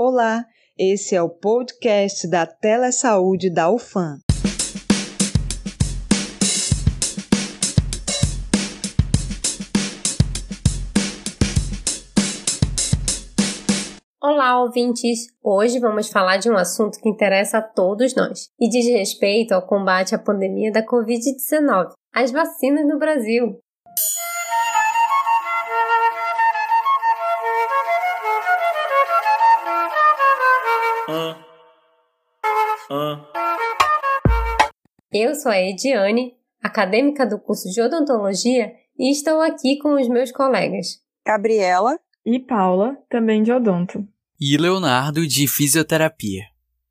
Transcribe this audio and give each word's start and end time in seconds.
Olá, 0.00 0.46
esse 0.78 1.16
é 1.16 1.20
o 1.20 1.28
podcast 1.28 2.30
da 2.30 2.46
Telesaúde 2.46 3.52
da 3.52 3.68
UFAM. 3.68 4.20
Olá, 14.22 14.62
ouvintes! 14.62 15.26
Hoje 15.42 15.80
vamos 15.80 16.08
falar 16.10 16.36
de 16.36 16.48
um 16.48 16.56
assunto 16.56 17.00
que 17.00 17.08
interessa 17.08 17.58
a 17.58 17.62
todos 17.62 18.14
nós 18.14 18.50
e 18.60 18.68
diz 18.68 18.86
respeito 18.86 19.50
ao 19.50 19.66
combate 19.66 20.14
à 20.14 20.18
pandemia 20.18 20.70
da 20.70 20.86
Covid-19, 20.86 21.90
as 22.14 22.30
vacinas 22.30 22.86
no 22.86 23.00
Brasil. 23.00 23.58
Eu 35.12 35.34
sou 35.34 35.52
a 35.52 35.60
Ediane, 35.60 36.32
acadêmica 36.62 37.26
do 37.26 37.38
curso 37.38 37.68
de 37.70 37.82
odontologia, 37.82 38.72
e 38.98 39.12
estou 39.12 39.42
aqui 39.42 39.76
com 39.76 40.00
os 40.00 40.08
meus 40.08 40.32
colegas 40.32 40.98
Gabriela 41.26 42.00
e 42.24 42.38
Paula, 42.38 42.96
também 43.10 43.42
de 43.42 43.52
odonto. 43.52 44.08
E 44.40 44.56
Leonardo, 44.56 45.26
de 45.26 45.46
fisioterapia. 45.46 46.44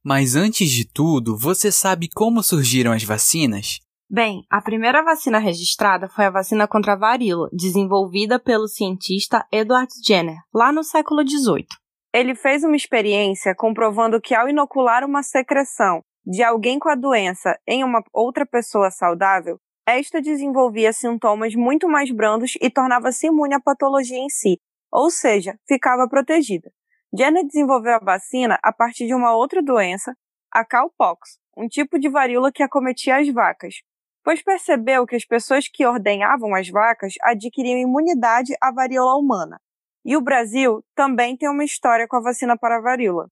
Mas 0.04 0.36
antes 0.36 0.70
de 0.70 0.86
tudo, 0.86 1.36
você 1.36 1.72
sabe 1.72 2.08
como 2.14 2.44
surgiram 2.44 2.92
as 2.92 3.04
vacinas? 3.04 3.80
Bem, 4.08 4.45
a 4.52 4.62
primeira 4.62 5.04
vacina 5.04 5.40
registrada 5.40 6.08
foi 6.08 6.26
a 6.26 6.30
vacina 6.30 6.68
contra 6.68 6.94
a 6.94 6.98
varíola, 6.98 7.50
desenvolvida 7.52 8.38
pelo 8.38 8.68
cientista 8.68 9.48
Edward 9.52 9.92
Jenner, 10.06 10.38
lá 10.54 10.72
no 10.72 10.84
século 10.84 11.28
XVIII. 11.28 11.66
Ele 12.14 12.34
fez 12.36 12.64
uma 12.64 12.76
experiência 12.76 13.54
comprovando 13.54 14.22
que 14.22 14.34
ao 14.34 14.48
inocular 14.48 15.04
uma 15.04 15.22
secreção 15.22 16.02
de 16.26 16.44
alguém 16.44 16.80
com 16.80 16.90
a 16.90 16.95
doença 16.95 17.58
em 17.68 17.84
uma 17.84 18.04
outra 18.14 18.45
pessoa 18.45 18.90
saudável, 18.92 19.59
esta 19.86 20.22
desenvolvia 20.22 20.92
sintomas 20.92 21.56
muito 21.56 21.88
mais 21.88 22.12
brandos 22.12 22.54
e 22.62 22.70
tornava-se 22.70 23.28
imune 23.28 23.54
à 23.54 23.59
patologia 23.59 24.18
em 24.18 24.30
si, 24.30 24.59
ou 24.92 25.09
seja, 25.09 25.58
ficava 25.68 26.08
protegida. 26.09 26.72
Jenner 27.18 27.46
desenvolveu 27.46 27.96
a 27.96 28.00
vacina 28.00 28.59
a 28.62 28.74
partir 28.74 29.08
de 29.08 29.14
uma 29.14 29.34
outra 29.34 29.64
doença, 29.64 30.14
a 30.52 30.66
cowpox, 30.66 31.40
um 31.56 31.68
tipo 31.68 31.98
de 31.98 32.09
varíola 32.09 32.52
que 32.52 32.62
acometia 32.62 33.18
as 33.18 33.30
vacas, 33.30 33.76
pois 34.24 34.44
percebeu 34.44 35.06
que 35.06 35.16
as 35.16 35.24
pessoas 35.24 35.70
que 35.70 35.86
ordenhavam 35.86 36.53
as 36.53 36.70
vacas 36.70 37.14
adquiriam 37.22 37.78
imunidade 37.78 38.53
à 38.62 38.72
varíola 38.72 39.16
humana. 39.16 39.58
E 40.08 40.16
o 40.16 40.22
Brasil 40.22 40.81
também 40.95 41.36
tem 41.36 41.50
uma 41.50 41.66
história 41.66 42.08
com 42.08 42.16
a 42.16 42.22
vacina 42.22 42.58
para 42.58 42.77
a 42.77 42.81
varíola. 42.81 43.27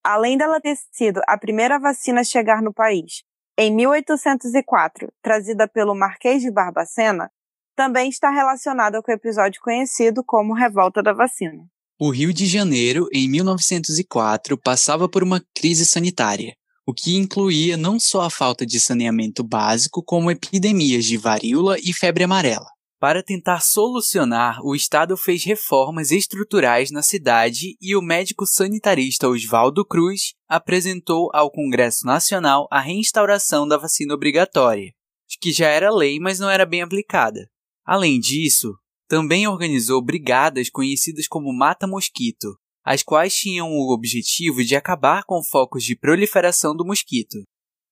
Além 0.00 0.38
dela 0.38 0.60
ter 0.60 0.78
sido 0.92 1.20
a 1.26 1.36
primeira 1.36 1.76
vacina 1.76 2.20
a 2.20 2.24
chegar 2.24 2.62
no 2.62 2.72
país, 2.72 3.24
em 3.58 3.74
1804, 3.74 5.12
trazida 5.20 5.66
pelo 5.66 5.92
Marquês 5.92 6.40
de 6.40 6.48
Barbacena, 6.52 7.28
também 7.74 8.08
está 8.08 8.30
relacionada 8.30 9.02
com 9.02 9.10
o 9.10 9.14
episódio 9.14 9.60
conhecido 9.60 10.22
como 10.24 10.54
Revolta 10.54 11.02
da 11.02 11.12
Vacina. 11.12 11.66
O 11.98 12.10
Rio 12.10 12.32
de 12.32 12.46
Janeiro, 12.46 13.08
em 13.12 13.28
1904, 13.28 14.56
passava 14.56 15.08
por 15.08 15.24
uma 15.24 15.42
crise 15.52 15.84
sanitária, 15.84 16.54
o 16.86 16.94
que 16.94 17.16
incluía 17.16 17.76
não 17.76 17.98
só 17.98 18.22
a 18.22 18.30
falta 18.30 18.64
de 18.64 18.78
saneamento 18.78 19.42
básico, 19.42 20.00
como 20.00 20.30
epidemias 20.30 21.04
de 21.04 21.16
varíola 21.16 21.76
e 21.80 21.92
febre 21.92 22.22
amarela. 22.22 22.68
Para 23.00 23.22
tentar 23.22 23.60
solucionar, 23.60 24.60
o 24.62 24.74
Estado 24.74 25.16
fez 25.16 25.42
reformas 25.42 26.10
estruturais 26.10 26.90
na 26.90 27.00
cidade 27.00 27.74
e 27.80 27.96
o 27.96 28.02
médico 28.02 28.44
sanitarista 28.44 29.26
Oswaldo 29.26 29.86
Cruz 29.86 30.34
apresentou 30.46 31.30
ao 31.32 31.50
Congresso 31.50 32.04
Nacional 32.04 32.68
a 32.70 32.78
reinstauração 32.78 33.66
da 33.66 33.78
vacina 33.78 34.12
obrigatória, 34.12 34.92
que 35.40 35.50
já 35.50 35.66
era 35.68 35.90
lei, 35.90 36.20
mas 36.20 36.38
não 36.38 36.50
era 36.50 36.66
bem 36.66 36.82
aplicada. 36.82 37.48
Além 37.86 38.20
disso, 38.20 38.76
também 39.08 39.48
organizou 39.48 40.04
brigadas 40.04 40.68
conhecidas 40.68 41.26
como 41.26 41.56
Mata-Mosquito, 41.56 42.54
as 42.84 43.02
quais 43.02 43.34
tinham 43.34 43.70
o 43.70 43.94
objetivo 43.94 44.62
de 44.62 44.76
acabar 44.76 45.24
com 45.24 45.42
focos 45.42 45.84
de 45.84 45.96
proliferação 45.96 46.76
do 46.76 46.84
mosquito, 46.84 47.38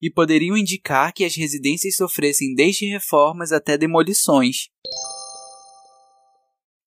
e 0.00 0.10
poderiam 0.10 0.56
indicar 0.56 1.12
que 1.12 1.24
as 1.24 1.36
residências 1.36 1.96
sofressem 1.96 2.54
desde 2.54 2.86
reformas 2.86 3.52
até 3.52 3.76
demolições. 3.76 4.68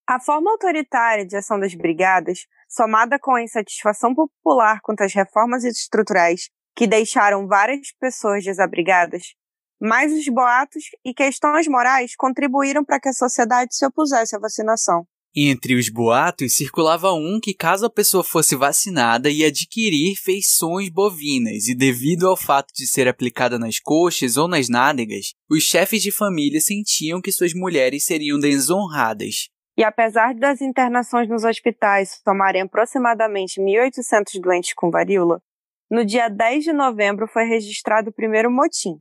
A 0.07 0.19
forma 0.19 0.51
autoritária 0.51 1.25
de 1.25 1.37
ação 1.37 1.59
das 1.59 1.73
brigadas, 1.73 2.39
somada 2.67 3.17
com 3.19 3.35
a 3.35 3.43
insatisfação 3.43 4.13
popular 4.13 4.79
quanto 4.81 5.01
às 5.01 5.13
reformas 5.13 5.63
estruturais 5.63 6.49
que 6.75 6.87
deixaram 6.87 7.47
várias 7.47 7.91
pessoas 7.99 8.43
desabrigadas, 8.43 9.33
mais 9.79 10.13
os 10.13 10.27
boatos 10.27 10.83
e 11.03 11.13
questões 11.13 11.67
morais 11.67 12.15
contribuíram 12.15 12.85
para 12.85 12.99
que 12.99 13.09
a 13.09 13.13
sociedade 13.13 13.75
se 13.75 13.85
opusesse 13.85 14.35
à 14.35 14.39
vacinação. 14.39 15.05
Entre 15.33 15.75
os 15.75 15.87
boatos 15.87 16.57
circulava 16.57 17.13
um 17.13 17.39
que, 17.41 17.53
caso 17.53 17.85
a 17.85 17.89
pessoa 17.89 18.21
fosse 18.21 18.53
vacinada, 18.53 19.29
ia 19.29 19.47
adquirir 19.47 20.17
feições 20.17 20.89
bovinas, 20.89 21.69
e 21.69 21.75
devido 21.75 22.27
ao 22.27 22.35
fato 22.35 22.73
de 22.73 22.85
ser 22.85 23.07
aplicada 23.07 23.57
nas 23.57 23.79
coxas 23.79 24.35
ou 24.35 24.45
nas 24.45 24.67
nádegas, 24.67 25.33
os 25.49 25.63
chefes 25.63 26.01
de 26.01 26.11
família 26.11 26.59
sentiam 26.59 27.21
que 27.21 27.31
suas 27.31 27.53
mulheres 27.53 28.03
seriam 28.03 28.37
desonradas. 28.37 29.47
E 29.77 29.85
apesar 29.85 30.35
das 30.35 30.59
internações 30.59 31.29
nos 31.29 31.45
hospitais 31.45 32.21
tomarem 32.25 32.63
aproximadamente 32.63 33.61
1.800 33.61 34.41
doentes 34.41 34.73
com 34.73 34.91
varíola, 34.91 35.41
no 35.89 36.03
dia 36.03 36.27
10 36.27 36.65
de 36.65 36.73
novembro 36.73 37.25
foi 37.25 37.45
registrado 37.45 38.09
o 38.09 38.13
primeiro 38.13 38.51
motim. 38.51 38.97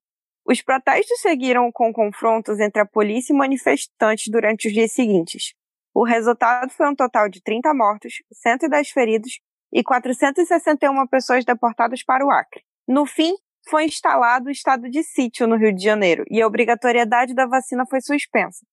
Os 0.46 0.62
protestos 0.62 1.20
seguiram 1.20 1.70
com 1.72 1.92
confrontos 1.92 2.60
entre 2.60 2.80
a 2.80 2.86
polícia 2.86 3.32
e 3.32 3.36
manifestantes 3.36 4.28
durante 4.28 4.68
os 4.68 4.72
dias 4.72 4.92
seguintes. 4.92 5.54
O 5.94 6.04
resultado 6.04 6.70
foi 6.70 6.88
um 6.88 6.94
total 6.94 7.28
de 7.28 7.42
30 7.42 7.74
mortos, 7.74 8.14
110 8.32 8.90
feridos 8.90 9.40
e 9.72 9.82
461 9.82 11.06
pessoas 11.06 11.44
deportadas 11.44 12.02
para 12.02 12.24
o 12.24 12.30
Acre. 12.30 12.62
No 12.86 13.06
fim, 13.06 13.34
foi 13.68 13.84
instalado 13.84 14.48
o 14.48 14.50
estado 14.50 14.88
de 14.88 15.02
sítio 15.02 15.46
no 15.46 15.56
Rio 15.56 15.74
de 15.74 15.82
Janeiro 15.82 16.24
e 16.30 16.40
a 16.40 16.46
obrigatoriedade 16.46 17.34
da 17.34 17.46
vacina 17.46 17.84
foi 17.88 18.00
suspensa. 18.00 18.64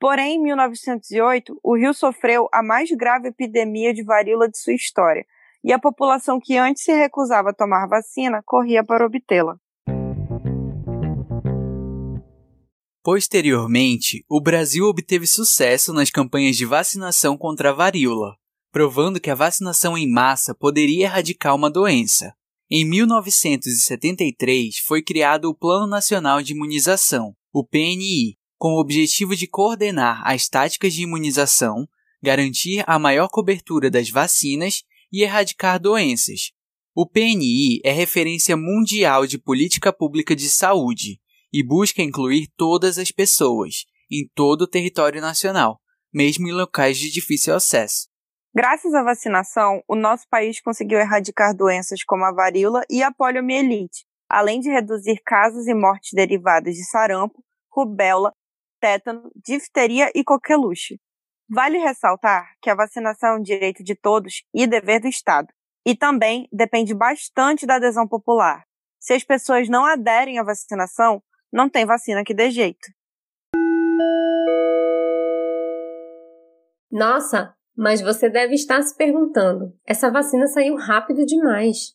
Porém, 0.00 0.36
em 0.36 0.42
1908, 0.42 1.60
o 1.62 1.76
Rio 1.76 1.94
sofreu 1.94 2.48
a 2.52 2.62
mais 2.62 2.90
grave 2.90 3.28
epidemia 3.28 3.94
de 3.94 4.02
varíola 4.02 4.48
de 4.48 4.58
sua 4.58 4.72
história, 4.72 5.24
e 5.62 5.72
a 5.72 5.78
população 5.78 6.40
que 6.42 6.56
antes 6.56 6.82
se 6.82 6.92
recusava 6.92 7.50
a 7.50 7.54
tomar 7.54 7.86
vacina 7.86 8.42
corria 8.44 8.82
para 8.82 9.06
obtê-la. 9.06 9.56
Posteriormente, 13.02 14.24
o 14.28 14.40
Brasil 14.40 14.84
obteve 14.84 15.26
sucesso 15.26 15.92
nas 15.92 16.08
campanhas 16.08 16.56
de 16.56 16.64
vacinação 16.64 17.36
contra 17.36 17.70
a 17.70 17.72
varíola, 17.72 18.36
provando 18.70 19.18
que 19.20 19.28
a 19.28 19.34
vacinação 19.34 19.98
em 19.98 20.08
massa 20.08 20.54
poderia 20.54 21.06
erradicar 21.06 21.52
uma 21.56 21.68
doença. 21.68 22.32
Em 22.70 22.84
1973, 22.84 24.78
foi 24.86 25.02
criado 25.02 25.46
o 25.46 25.54
Plano 25.54 25.88
Nacional 25.88 26.40
de 26.42 26.52
Imunização, 26.52 27.34
o 27.52 27.64
PNI, 27.64 28.38
com 28.56 28.74
o 28.74 28.80
objetivo 28.80 29.34
de 29.34 29.48
coordenar 29.48 30.22
as 30.24 30.48
táticas 30.48 30.94
de 30.94 31.02
imunização, 31.02 31.88
garantir 32.22 32.84
a 32.86 33.00
maior 33.00 33.28
cobertura 33.28 33.90
das 33.90 34.10
vacinas 34.10 34.84
e 35.12 35.22
erradicar 35.22 35.80
doenças. 35.80 36.52
O 36.94 37.04
PNI 37.04 37.80
é 37.82 37.90
referência 37.90 38.56
mundial 38.56 39.26
de 39.26 39.38
política 39.38 39.92
pública 39.92 40.36
de 40.36 40.48
saúde 40.48 41.20
e 41.52 41.64
busca 41.64 42.02
incluir 42.02 42.48
todas 42.56 42.98
as 42.98 43.10
pessoas, 43.10 43.84
em 44.10 44.28
todo 44.34 44.62
o 44.62 44.68
território 44.68 45.20
nacional, 45.20 45.80
mesmo 46.12 46.48
em 46.48 46.52
locais 46.52 46.98
de 46.98 47.10
difícil 47.10 47.54
acesso. 47.54 48.08
Graças 48.54 48.92
à 48.92 49.02
vacinação, 49.02 49.82
o 49.88 49.94
nosso 49.94 50.26
país 50.28 50.60
conseguiu 50.60 50.98
erradicar 50.98 51.56
doenças 51.56 52.04
como 52.04 52.24
a 52.24 52.32
varíola 52.32 52.82
e 52.90 53.02
a 53.02 53.10
poliomielite, 53.10 54.04
além 54.28 54.60
de 54.60 54.70
reduzir 54.70 55.20
casos 55.24 55.66
e 55.66 55.74
mortes 55.74 56.10
derivadas 56.12 56.74
de 56.74 56.84
sarampo, 56.84 57.42
rubéola, 57.70 58.32
tétano, 58.80 59.30
difteria 59.36 60.10
e 60.14 60.22
coqueluche. 60.22 60.98
Vale 61.48 61.78
ressaltar 61.78 62.46
que 62.60 62.68
a 62.68 62.74
vacinação 62.74 63.30
é 63.30 63.38
um 63.38 63.42
direito 63.42 63.82
de 63.82 63.94
todos 63.94 64.42
e 64.54 64.66
dever 64.66 65.00
do 65.00 65.08
Estado, 65.08 65.48
e 65.86 65.94
também 65.94 66.48
depende 66.52 66.94
bastante 66.94 67.66
da 67.66 67.76
adesão 67.76 68.06
popular. 68.06 68.64
Se 68.98 69.14
as 69.14 69.24
pessoas 69.24 69.68
não 69.68 69.84
aderem 69.84 70.38
à 70.38 70.44
vacinação, 70.44 71.22
não 71.52 71.68
tem 71.68 71.84
vacina 71.84 72.24
que 72.24 72.34
dê 72.34 72.50
jeito. 72.50 72.88
Nossa, 76.90 77.54
mas 77.76 78.00
você 78.00 78.28
deve 78.28 78.54
estar 78.54 78.82
se 78.82 78.96
perguntando: 78.96 79.74
essa 79.86 80.10
vacina 80.10 80.46
saiu 80.46 80.76
rápido 80.76 81.24
demais. 81.24 81.94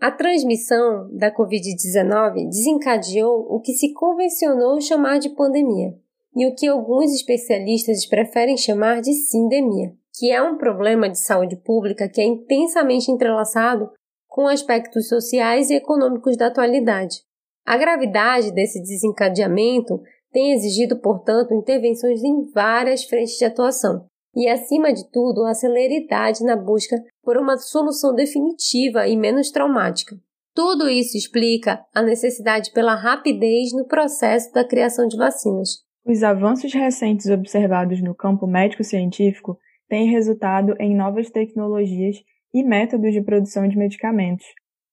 A 0.00 0.10
transmissão 0.10 1.08
da 1.16 1.34
Covid-19 1.34 2.48
desencadeou 2.48 3.46
o 3.48 3.60
que 3.60 3.72
se 3.72 3.92
convencionou 3.94 4.80
chamar 4.80 5.18
de 5.18 5.30
pandemia 5.30 5.94
e 6.34 6.46
o 6.46 6.54
que 6.54 6.66
alguns 6.66 7.14
especialistas 7.14 8.06
preferem 8.06 8.58
chamar 8.58 9.00
de 9.00 9.14
sindemia, 9.14 9.94
que 10.14 10.30
é 10.30 10.42
um 10.42 10.58
problema 10.58 11.08
de 11.08 11.18
saúde 11.18 11.56
pública 11.56 12.10
que 12.10 12.20
é 12.20 12.24
intensamente 12.24 13.10
entrelaçado 13.10 13.90
com 14.28 14.46
aspectos 14.46 15.08
sociais 15.08 15.70
e 15.70 15.74
econômicos 15.74 16.36
da 16.36 16.48
atualidade. 16.48 17.22
A 17.66 17.76
gravidade 17.76 18.52
desse 18.52 18.80
desencadeamento 18.80 20.00
tem 20.32 20.52
exigido, 20.52 21.00
portanto, 21.00 21.52
intervenções 21.52 22.22
em 22.22 22.48
várias 22.52 23.04
frentes 23.04 23.36
de 23.36 23.44
atuação 23.44 24.06
e, 24.36 24.48
acima 24.48 24.92
de 24.92 25.10
tudo, 25.10 25.44
a 25.44 25.52
celeridade 25.52 26.44
na 26.44 26.54
busca 26.54 26.96
por 27.24 27.36
uma 27.36 27.56
solução 27.56 28.14
definitiva 28.14 29.08
e 29.08 29.16
menos 29.16 29.50
traumática. 29.50 30.16
Tudo 30.54 30.88
isso 30.88 31.16
explica 31.16 31.84
a 31.92 32.02
necessidade 32.02 32.70
pela 32.72 32.94
rapidez 32.94 33.72
no 33.72 33.84
processo 33.84 34.52
da 34.52 34.64
criação 34.64 35.08
de 35.08 35.16
vacinas. 35.16 35.84
Os 36.06 36.22
avanços 36.22 36.72
recentes 36.72 37.26
observados 37.26 38.00
no 38.00 38.14
campo 38.14 38.46
médico-científico 38.46 39.58
têm 39.88 40.10
resultado 40.10 40.76
em 40.78 40.94
novas 40.94 41.30
tecnologias 41.30 42.16
e 42.54 42.62
métodos 42.62 43.12
de 43.12 43.22
produção 43.22 43.66
de 43.66 43.76
medicamentos, 43.76 44.46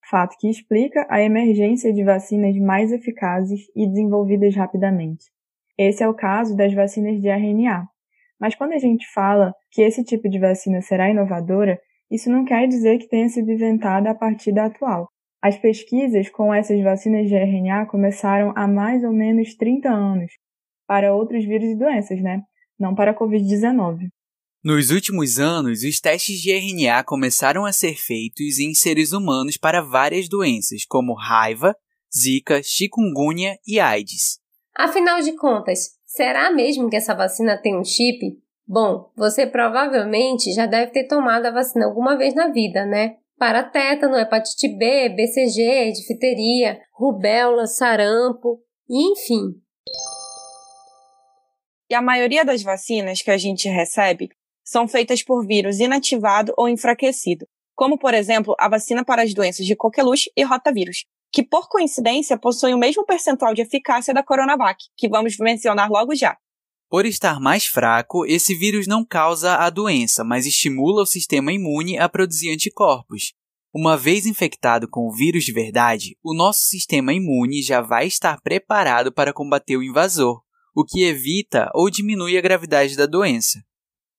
fato 0.09 0.35
que 0.39 0.49
explica 0.49 1.05
a 1.09 1.21
emergência 1.21 1.93
de 1.93 2.03
vacinas 2.03 2.55
mais 2.57 2.91
eficazes 2.91 3.61
e 3.75 3.87
desenvolvidas 3.87 4.55
rapidamente. 4.55 5.25
Esse 5.77 6.03
é 6.03 6.07
o 6.07 6.13
caso 6.13 6.55
das 6.55 6.73
vacinas 6.73 7.19
de 7.21 7.29
RNA. 7.29 7.87
Mas 8.39 8.55
quando 8.55 8.73
a 8.73 8.77
gente 8.77 9.05
fala 9.13 9.53
que 9.71 9.81
esse 9.81 10.03
tipo 10.03 10.29
de 10.29 10.39
vacina 10.39 10.81
será 10.81 11.09
inovadora, 11.09 11.79
isso 12.11 12.29
não 12.29 12.45
quer 12.45 12.67
dizer 12.67 12.99
que 12.99 13.07
tenha 13.07 13.27
sido 13.29 13.51
inventada 13.51 14.09
a 14.11 14.15
partir 14.15 14.51
da 14.51 14.65
atual. 14.65 15.09
As 15.41 15.57
pesquisas 15.57 16.29
com 16.29 16.53
essas 16.53 16.81
vacinas 16.81 17.27
de 17.27 17.35
RNA 17.35 17.85
começaram 17.87 18.53
há 18.55 18.67
mais 18.67 19.03
ou 19.03 19.11
menos 19.11 19.55
30 19.55 19.89
anos, 19.89 20.31
para 20.87 21.13
outros 21.13 21.43
vírus 21.43 21.69
e 21.69 21.75
doenças, 21.75 22.21
né? 22.21 22.43
Não 22.79 22.93
para 22.93 23.11
a 23.11 23.15
Covid-19. 23.15 24.09
Nos 24.63 24.91
últimos 24.91 25.39
anos, 25.39 25.83
os 25.83 25.99
testes 25.99 26.39
de 26.39 26.53
RNA 26.53 27.03
começaram 27.03 27.65
a 27.65 27.73
ser 27.73 27.95
feitos 27.95 28.59
em 28.59 28.73
seres 28.73 29.11
humanos 29.11 29.57
para 29.57 29.81
várias 29.81 30.29
doenças, 30.29 30.85
como 30.85 31.13
raiva, 31.13 31.75
zika, 32.17 32.63
chikungunya 32.63 33.57
e 33.67 33.77
AIDS. 33.77 34.39
Afinal 34.73 35.19
de 35.19 35.35
contas, 35.35 35.97
será 36.05 36.49
mesmo 36.49 36.89
que 36.89 36.95
essa 36.95 37.13
vacina 37.13 37.57
tem 37.57 37.77
um 37.77 37.83
chip? 37.83 38.41
Bom, 38.65 39.11
você 39.17 39.45
provavelmente 39.45 40.53
já 40.53 40.65
deve 40.65 40.93
ter 40.93 41.07
tomado 41.09 41.45
a 41.45 41.51
vacina 41.51 41.85
alguma 41.85 42.17
vez 42.17 42.33
na 42.33 42.47
vida, 42.47 42.85
né? 42.85 43.17
Para 43.37 43.63
tétano, 43.63 44.15
hepatite 44.15 44.69
B, 44.77 45.09
BCG, 45.09 45.91
difteria, 45.91 46.79
rubéola, 46.93 47.67
sarampo, 47.67 48.61
enfim. 48.89 49.61
E 51.89 51.93
a 51.93 52.01
maioria 52.01 52.45
das 52.45 52.63
vacinas 52.63 53.21
que 53.21 53.29
a 53.29 53.37
gente 53.37 53.67
recebe 53.67 54.29
são 54.63 54.87
feitas 54.87 55.23
por 55.23 55.45
vírus 55.45 55.79
inativado 55.79 56.53
ou 56.57 56.69
enfraquecido, 56.69 57.45
como, 57.75 57.97
por 57.97 58.13
exemplo, 58.13 58.55
a 58.59 58.69
vacina 58.69 59.03
para 59.03 59.23
as 59.23 59.33
doenças 59.33 59.65
de 59.65 59.75
coqueluche 59.75 60.31
e 60.37 60.43
rotavírus, 60.43 61.05
que, 61.31 61.43
por 61.43 61.67
coincidência, 61.67 62.37
possuem 62.37 62.75
o 62.75 62.77
mesmo 62.77 63.05
percentual 63.05 63.53
de 63.53 63.61
eficácia 63.61 64.13
da 64.13 64.23
Coronavac, 64.23 64.77
que 64.95 65.09
vamos 65.09 65.37
mencionar 65.37 65.89
logo 65.89 66.15
já. 66.15 66.37
Por 66.89 67.07
estar 67.07 67.39
mais 67.39 67.65
fraco, 67.65 68.23
esse 68.23 68.53
vírus 68.53 68.85
não 68.85 69.03
causa 69.03 69.55
a 69.55 69.69
doença, 69.71 70.23
mas 70.23 70.45
estimula 70.45 71.01
o 71.01 71.07
sistema 71.07 71.51
imune 71.51 71.97
a 71.97 72.07
produzir 72.07 72.51
anticorpos. 72.51 73.33
Uma 73.73 73.97
vez 73.97 74.27
infectado 74.27 74.87
com 74.87 75.07
o 75.07 75.11
vírus 75.11 75.43
de 75.43 75.51
verdade, 75.51 76.15
o 76.23 76.35
nosso 76.35 76.59
sistema 76.67 77.11
imune 77.11 77.63
já 77.63 77.81
vai 77.81 78.05
estar 78.05 78.39
preparado 78.41 79.11
para 79.11 79.33
combater 79.33 79.75
o 79.75 79.81
invasor, 79.81 80.43
o 80.75 80.85
que 80.85 81.03
evita 81.03 81.71
ou 81.73 81.89
diminui 81.89 82.37
a 82.37 82.41
gravidade 82.41 82.95
da 82.95 83.07
doença. 83.07 83.63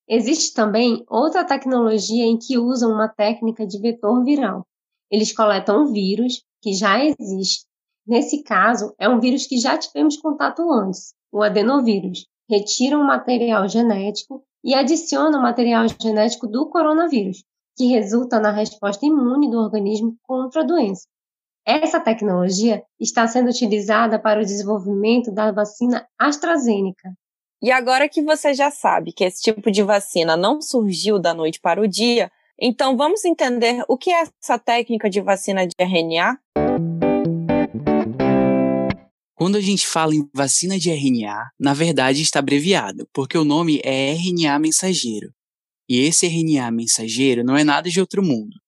Existe 0.08 0.52
também 0.52 1.04
outra 1.08 1.44
tecnologia 1.44 2.24
em 2.24 2.38
que 2.38 2.58
usam 2.58 2.92
uma 2.92 3.08
técnica 3.08 3.66
de 3.66 3.78
vetor 3.78 4.22
viral. 4.22 4.66
Eles 5.10 5.34
coletam 5.34 5.82
um 5.82 5.92
vírus 5.92 6.42
que 6.60 6.74
já 6.74 7.02
existe. 7.02 7.64
Nesse 8.06 8.42
caso, 8.42 8.94
é 8.98 9.08
um 9.08 9.18
vírus 9.18 9.46
que 9.46 9.56
já 9.56 9.78
tivemos 9.78 10.18
contato 10.18 10.70
antes, 10.70 11.14
o 11.32 11.42
adenovírus. 11.42 12.26
Retiram 12.48 13.00
o 13.00 13.06
material 13.06 13.66
genético 13.66 14.44
e 14.62 14.74
adicionam 14.74 15.40
o 15.40 15.42
material 15.42 15.86
genético 16.00 16.46
do 16.46 16.68
coronavírus, 16.68 17.42
que 17.76 17.86
resulta 17.86 18.38
na 18.38 18.50
resposta 18.50 19.06
imune 19.06 19.50
do 19.50 19.58
organismo 19.58 20.16
contra 20.22 20.60
a 20.60 20.64
doença. 20.64 21.06
Essa 21.66 21.98
tecnologia 21.98 22.82
está 23.00 23.26
sendo 23.26 23.48
utilizada 23.48 24.18
para 24.18 24.40
o 24.40 24.44
desenvolvimento 24.44 25.32
da 25.32 25.50
vacina 25.50 26.06
AstraZeneca. 26.18 27.14
E 27.64 27.70
agora 27.70 28.10
que 28.10 28.20
você 28.20 28.52
já 28.52 28.70
sabe 28.70 29.10
que 29.10 29.24
esse 29.24 29.40
tipo 29.40 29.70
de 29.70 29.82
vacina 29.82 30.36
não 30.36 30.60
surgiu 30.60 31.18
da 31.18 31.32
noite 31.32 31.58
para 31.58 31.80
o 31.80 31.88
dia, 31.88 32.30
então 32.60 32.94
vamos 32.94 33.24
entender 33.24 33.82
o 33.88 33.96
que 33.96 34.10
é 34.10 34.22
essa 34.22 34.58
técnica 34.58 35.08
de 35.08 35.22
vacina 35.22 35.66
de 35.66 35.72
RNA? 35.78 36.38
Quando 39.34 39.56
a 39.56 39.62
gente 39.62 39.86
fala 39.86 40.14
em 40.14 40.28
vacina 40.34 40.78
de 40.78 40.90
RNA, 40.90 41.52
na 41.58 41.72
verdade 41.72 42.20
está 42.20 42.38
abreviado, 42.38 43.08
porque 43.14 43.38
o 43.38 43.46
nome 43.46 43.80
é 43.82 44.12
RNA 44.12 44.58
mensageiro. 44.58 45.32
E 45.88 46.00
esse 46.00 46.26
RNA 46.26 46.70
mensageiro 46.70 47.42
não 47.42 47.56
é 47.56 47.64
nada 47.64 47.88
de 47.88 47.98
outro 47.98 48.22
mundo. 48.22 48.60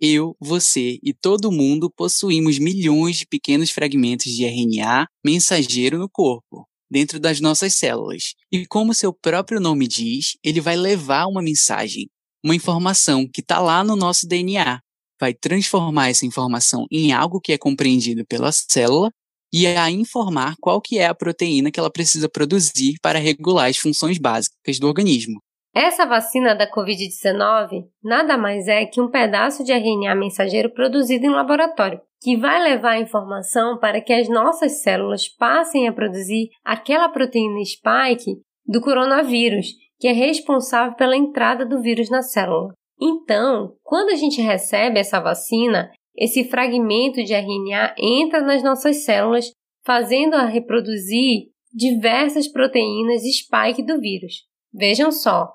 Eu, 0.00 0.34
você 0.40 0.98
e 1.04 1.14
todo 1.14 1.52
mundo 1.52 1.88
possuímos 1.88 2.58
milhões 2.58 3.18
de 3.18 3.26
pequenos 3.28 3.70
fragmentos 3.70 4.32
de 4.32 4.44
RNA 4.44 5.06
mensageiro 5.24 5.98
no 5.98 6.08
corpo, 6.10 6.66
dentro 6.90 7.20
das 7.20 7.40
nossas 7.40 7.74
células. 7.74 8.34
E 8.50 8.66
como 8.66 8.94
seu 8.94 9.12
próprio 9.12 9.60
nome 9.60 9.86
diz, 9.86 10.36
ele 10.42 10.60
vai 10.60 10.76
levar 10.76 11.26
uma 11.26 11.42
mensagem, 11.42 12.08
uma 12.44 12.54
informação 12.54 13.26
que 13.26 13.40
está 13.40 13.60
lá 13.60 13.84
no 13.84 13.94
nosso 13.94 14.26
DNA. 14.26 14.80
Vai 15.20 15.34
transformar 15.34 16.08
essa 16.08 16.26
informação 16.26 16.86
em 16.90 17.12
algo 17.12 17.40
que 17.40 17.52
é 17.52 17.58
compreendido 17.58 18.24
pela 18.26 18.50
célula 18.50 19.10
e 19.52 19.66
a 19.66 19.90
informar 19.90 20.54
qual 20.60 20.80
que 20.80 20.98
é 20.98 21.06
a 21.06 21.14
proteína 21.14 21.70
que 21.70 21.78
ela 21.78 21.90
precisa 21.90 22.28
produzir 22.28 22.94
para 23.02 23.18
regular 23.18 23.68
as 23.68 23.76
funções 23.76 24.18
básicas 24.18 24.78
do 24.78 24.86
organismo. 24.86 25.40
Essa 25.74 26.04
vacina 26.04 26.54
da 26.54 26.70
Covid-19 26.70 27.86
nada 28.02 28.36
mais 28.36 28.66
é 28.66 28.84
que 28.84 29.00
um 29.00 29.08
pedaço 29.08 29.62
de 29.62 29.72
RNA 29.72 30.14
mensageiro 30.16 30.70
produzido 30.70 31.26
em 31.26 31.30
laboratório, 31.30 32.00
que 32.20 32.36
vai 32.36 32.62
levar 32.62 32.92
a 32.92 33.00
informação 33.00 33.78
para 33.78 34.00
que 34.00 34.12
as 34.12 34.28
nossas 34.28 34.82
células 34.82 35.28
passem 35.28 35.88
a 35.88 35.92
produzir 35.92 36.50
aquela 36.64 37.08
proteína 37.08 37.64
spike 37.64 38.40
do 38.66 38.80
coronavírus, 38.80 39.68
que 39.98 40.06
é 40.06 40.12
responsável 40.12 40.94
pela 40.96 41.16
entrada 41.16 41.64
do 41.64 41.80
vírus 41.80 42.10
na 42.10 42.22
célula. 42.22 42.72
Então, 43.00 43.74
quando 43.82 44.10
a 44.10 44.16
gente 44.16 44.40
recebe 44.42 44.98
essa 44.98 45.18
vacina, 45.20 45.90
esse 46.14 46.44
fragmento 46.44 47.24
de 47.24 47.32
RNA 47.32 47.94
entra 47.98 48.42
nas 48.42 48.62
nossas 48.62 49.04
células, 49.04 49.50
fazendo-a 49.82 50.44
reproduzir 50.44 51.48
diversas 51.72 52.46
proteínas 52.46 53.22
spike 53.22 53.82
do 53.82 53.98
vírus. 53.98 54.44
Vejam 54.72 55.10
só, 55.10 55.50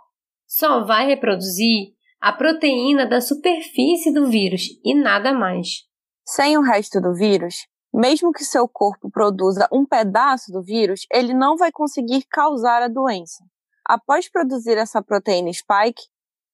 só 0.48 0.84
vai 0.84 1.06
reproduzir 1.08 1.94
a 2.20 2.34
proteína 2.34 3.06
da 3.06 3.22
superfície 3.22 4.12
do 4.12 4.28
vírus 4.28 4.64
e 4.84 4.96
nada 4.96 5.32
mais. 5.32 5.84
Sem 6.28 6.58
o 6.58 6.62
resto 6.62 7.00
do 7.00 7.14
vírus, 7.14 7.68
mesmo 7.94 8.32
que 8.32 8.44
seu 8.44 8.68
corpo 8.68 9.12
produza 9.12 9.70
um 9.72 9.86
pedaço 9.86 10.52
do 10.52 10.64
vírus, 10.64 11.06
ele 11.12 11.36
não 11.36 11.56
vai 11.56 11.72
conseguir 11.72 12.24
causar 12.24 12.82
a 12.82 12.88
doença. 12.88 13.44
Após 13.88 14.28
produzir 14.28 14.76
essa 14.76 15.04
proteína 15.04 15.54
spike, 15.54 16.04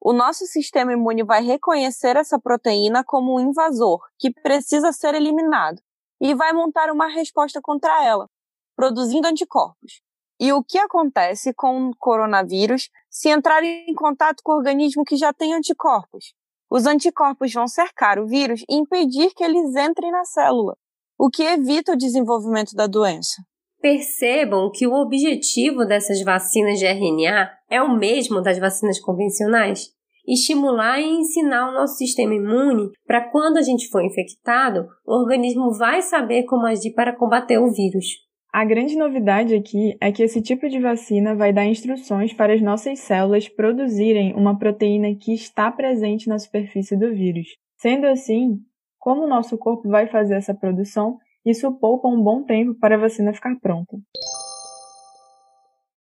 o 0.01 0.11
nosso 0.11 0.45
sistema 0.45 0.91
imune 0.91 1.23
vai 1.23 1.41
reconhecer 1.41 2.17
essa 2.17 2.37
proteína 2.37 3.01
como 3.03 3.35
um 3.35 3.39
invasor 3.39 4.01
que 4.19 4.29
precisa 4.29 4.91
ser 4.91 5.15
eliminado 5.15 5.81
e 6.19 6.35
vai 6.35 6.51
montar 6.51 6.91
uma 6.91 7.07
resposta 7.07 7.61
contra 7.61 8.03
ela, 8.03 8.29
produzindo 8.75 9.27
anticorpos. 9.27 10.01
E 10.37 10.51
o 10.51 10.61
que 10.61 10.79
acontece 10.79 11.53
com 11.53 11.89
o 11.89 11.95
coronavírus 11.97 12.89
se 13.09 13.29
entrar 13.29 13.63
em 13.63 13.93
contato 13.93 14.41
com 14.43 14.51
o 14.51 14.57
organismo 14.57 15.05
que 15.05 15.15
já 15.15 15.31
tem 15.31 15.53
anticorpos? 15.53 16.33
Os 16.71 16.85
anticorpos 16.85 17.51
vão 17.51 17.67
cercar 17.67 18.17
o 18.17 18.25
vírus 18.25 18.61
e 18.69 18.75
impedir 18.75 19.33
que 19.35 19.43
eles 19.43 19.75
entrem 19.75 20.09
na 20.09 20.23
célula, 20.23 20.73
o 21.19 21.29
que 21.29 21.43
evita 21.43 21.91
o 21.91 21.97
desenvolvimento 21.97 22.73
da 22.73 22.87
doença. 22.87 23.43
Percebam 23.81 24.71
que 24.71 24.87
o 24.87 24.93
objetivo 24.93 25.83
dessas 25.85 26.23
vacinas 26.23 26.79
de 26.79 26.85
RNA 26.85 27.51
é 27.69 27.81
o 27.81 27.93
mesmo 27.97 28.41
das 28.41 28.57
vacinas 28.57 29.01
convencionais: 29.01 29.89
estimular 30.25 31.01
e 31.01 31.09
ensinar 31.09 31.69
o 31.69 31.73
nosso 31.73 31.97
sistema 31.97 32.35
imune 32.35 32.89
para 33.05 33.29
quando 33.29 33.57
a 33.57 33.61
gente 33.61 33.89
for 33.89 34.01
infectado, 34.01 34.87
o 35.05 35.13
organismo 35.13 35.73
vai 35.73 36.01
saber 36.01 36.43
como 36.43 36.65
agir 36.65 36.93
para 36.93 37.17
combater 37.17 37.57
o 37.57 37.69
vírus. 37.69 38.05
A 38.53 38.65
grande 38.65 38.97
novidade 38.97 39.55
aqui 39.55 39.95
é 40.01 40.11
que 40.11 40.21
esse 40.21 40.41
tipo 40.41 40.67
de 40.67 40.77
vacina 40.77 41.33
vai 41.33 41.53
dar 41.53 41.65
instruções 41.65 42.33
para 42.33 42.53
as 42.53 42.61
nossas 42.61 42.99
células 42.99 43.47
produzirem 43.47 44.35
uma 44.35 44.59
proteína 44.59 45.15
que 45.15 45.33
está 45.33 45.71
presente 45.71 46.27
na 46.27 46.37
superfície 46.37 46.97
do 46.97 47.13
vírus. 47.13 47.47
Sendo 47.77 48.07
assim, 48.07 48.59
como 48.99 49.23
o 49.23 49.27
nosso 49.27 49.57
corpo 49.57 49.87
vai 49.87 50.05
fazer 50.07 50.35
essa 50.35 50.53
produção, 50.53 51.17
isso 51.45 51.71
poupa 51.79 52.09
um 52.09 52.21
bom 52.21 52.43
tempo 52.43 52.75
para 52.75 52.95
a 52.95 52.99
vacina 52.99 53.33
ficar 53.33 53.57
pronta. 53.61 53.97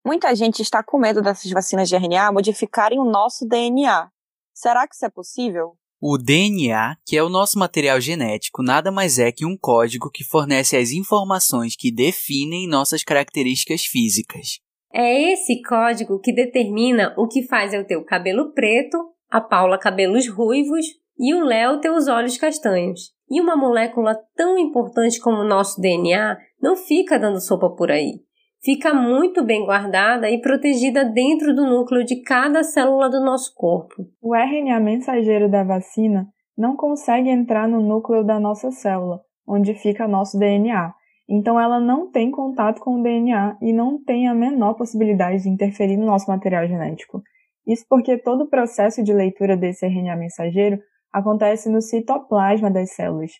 Muita 0.05 0.35
gente 0.35 0.61
está 0.61 0.83
com 0.83 0.99
medo 0.99 1.21
dessas 1.21 1.49
vacinas 1.49 1.87
de 1.87 1.95
RNA 1.95 2.29
modificarem 2.33 2.99
o 2.99 3.05
nosso 3.05 3.47
DNA. 3.47 4.09
Será 4.53 4.85
que 4.85 4.95
isso 4.95 5.05
é 5.05 5.09
possível? 5.09 5.77
O 6.05 6.17
DNA, 6.17 6.97
que 7.05 7.15
é 7.15 7.23
o 7.23 7.29
nosso 7.29 7.57
material 7.57 8.01
genético, 8.01 8.61
nada 8.61 8.91
mais 8.91 9.19
é 9.19 9.31
que 9.31 9.45
um 9.45 9.55
código 9.55 10.11
que 10.11 10.21
fornece 10.21 10.75
as 10.75 10.91
informações 10.91 11.77
que 11.77 11.89
definem 11.89 12.67
nossas 12.67 13.05
características 13.05 13.85
físicas. 13.85 14.59
É 14.93 15.31
esse 15.31 15.61
código 15.61 16.19
que 16.19 16.35
determina 16.35 17.15
o 17.17 17.25
que 17.25 17.43
faz 17.43 17.73
eu 17.73 17.87
ter 17.87 17.95
o 17.95 18.03
cabelo 18.03 18.51
preto, 18.51 18.97
a 19.31 19.39
Paula 19.39 19.77
cabelos 19.77 20.27
ruivos 20.27 20.85
e 21.17 21.33
o 21.33 21.41
Léo 21.41 21.79
ter 21.79 21.89
os 21.89 22.09
olhos 22.09 22.35
castanhos. 22.35 23.13
E 23.31 23.39
uma 23.39 23.55
molécula 23.55 24.13
tão 24.35 24.57
importante 24.57 25.21
como 25.21 25.37
o 25.37 25.47
nosso 25.47 25.79
DNA 25.79 26.37
não 26.61 26.75
fica 26.75 27.17
dando 27.17 27.39
sopa 27.39 27.69
por 27.69 27.89
aí 27.89 28.19
fica 28.63 28.93
muito 28.93 29.43
bem 29.43 29.65
guardada 29.65 30.29
e 30.29 30.39
protegida 30.39 31.03
dentro 31.03 31.53
do 31.53 31.65
núcleo 31.65 32.05
de 32.05 32.21
cada 32.21 32.63
célula 32.63 33.09
do 33.09 33.19
nosso 33.19 33.53
corpo. 33.53 34.07
O 34.21 34.33
RNA 34.33 34.79
mensageiro 34.79 35.49
da 35.49 35.63
vacina 35.63 36.27
não 36.57 36.75
consegue 36.75 37.29
entrar 37.29 37.67
no 37.67 37.81
núcleo 37.81 38.23
da 38.23 38.39
nossa 38.39 38.71
célula, 38.71 39.19
onde 39.47 39.73
fica 39.73 40.07
nosso 40.07 40.37
DNA. 40.39 40.93
Então 41.27 41.59
ela 41.59 41.79
não 41.79 42.09
tem 42.09 42.31
contato 42.31 42.79
com 42.79 42.99
o 42.99 43.03
DNA 43.03 43.57
e 43.61 43.73
não 43.73 44.01
tem 44.01 44.27
a 44.27 44.33
menor 44.33 44.75
possibilidade 44.75 45.43
de 45.43 45.49
interferir 45.49 45.97
no 45.97 46.05
nosso 46.05 46.29
material 46.29 46.65
genético. 46.67 47.21
Isso 47.67 47.85
porque 47.89 48.17
todo 48.17 48.43
o 48.43 48.49
processo 48.49 49.03
de 49.03 49.13
leitura 49.13 49.57
desse 49.57 49.85
RNA 49.85 50.15
mensageiro 50.15 50.79
acontece 51.11 51.69
no 51.69 51.81
citoplasma 51.81 52.71
das 52.71 52.93
células, 52.93 53.31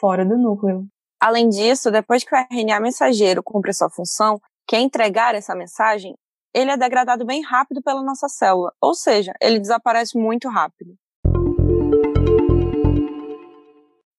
fora 0.00 0.24
do 0.24 0.36
núcleo. 0.36 0.86
Além 1.20 1.48
disso, 1.48 1.90
depois 1.90 2.24
que 2.24 2.34
o 2.34 2.38
RNA 2.38 2.80
mensageiro 2.80 3.42
cumpre 3.42 3.72
sua 3.72 3.90
função, 3.90 4.40
quer 4.66 4.80
entregar 4.80 5.34
essa 5.34 5.54
mensagem, 5.54 6.14
ele 6.54 6.70
é 6.70 6.76
degradado 6.76 7.24
bem 7.24 7.42
rápido 7.42 7.82
pela 7.82 8.02
nossa 8.02 8.28
célula, 8.28 8.72
ou 8.80 8.94
seja, 8.94 9.32
ele 9.40 9.58
desaparece 9.58 10.18
muito 10.18 10.48
rápido. 10.48 10.94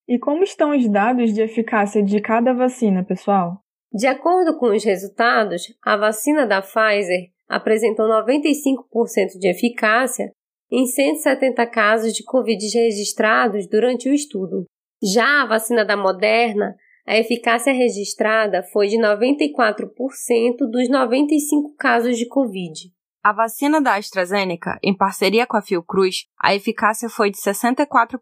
E 0.07 0.19
como 0.19 0.43
estão 0.43 0.75
os 0.75 0.87
dados 0.89 1.33
de 1.33 1.41
eficácia 1.41 2.03
de 2.03 2.19
cada 2.21 2.53
vacina, 2.53 3.03
pessoal? 3.03 3.59
De 3.91 4.07
acordo 4.07 4.57
com 4.57 4.75
os 4.75 4.83
resultados, 4.83 5.63
a 5.83 5.95
vacina 5.95 6.45
da 6.45 6.61
Pfizer 6.61 7.29
apresentou 7.47 8.07
95% 8.07 9.39
de 9.39 9.47
eficácia 9.47 10.31
em 10.71 10.85
170 10.87 11.67
casos 11.67 12.13
de 12.13 12.23
Covid 12.23 12.59
registrados 12.73 13.67
durante 13.67 14.09
o 14.09 14.13
estudo. 14.13 14.65
Já 15.01 15.43
a 15.43 15.45
vacina 15.45 15.85
da 15.85 15.95
Moderna 15.95 16.75
a 17.05 17.17
eficácia 17.17 17.73
registrada 17.73 18.63
foi 18.71 18.87
de 18.87 18.97
94% 18.97 20.57
dos 20.71 20.89
95 20.89 21.75
casos 21.75 22.17
de 22.17 22.27
Covid. 22.27 22.91
A 23.21 23.33
vacina 23.33 23.81
da 23.81 23.95
AstraZeneca, 23.95 24.77
em 24.83 24.95
parceria 24.95 25.45
com 25.45 25.57
a 25.57 25.61
Fiocruz, 25.61 26.25
a 26.41 26.55
eficácia 26.55 27.09
foi 27.09 27.29
de 27.29 27.37
64% 27.37 28.17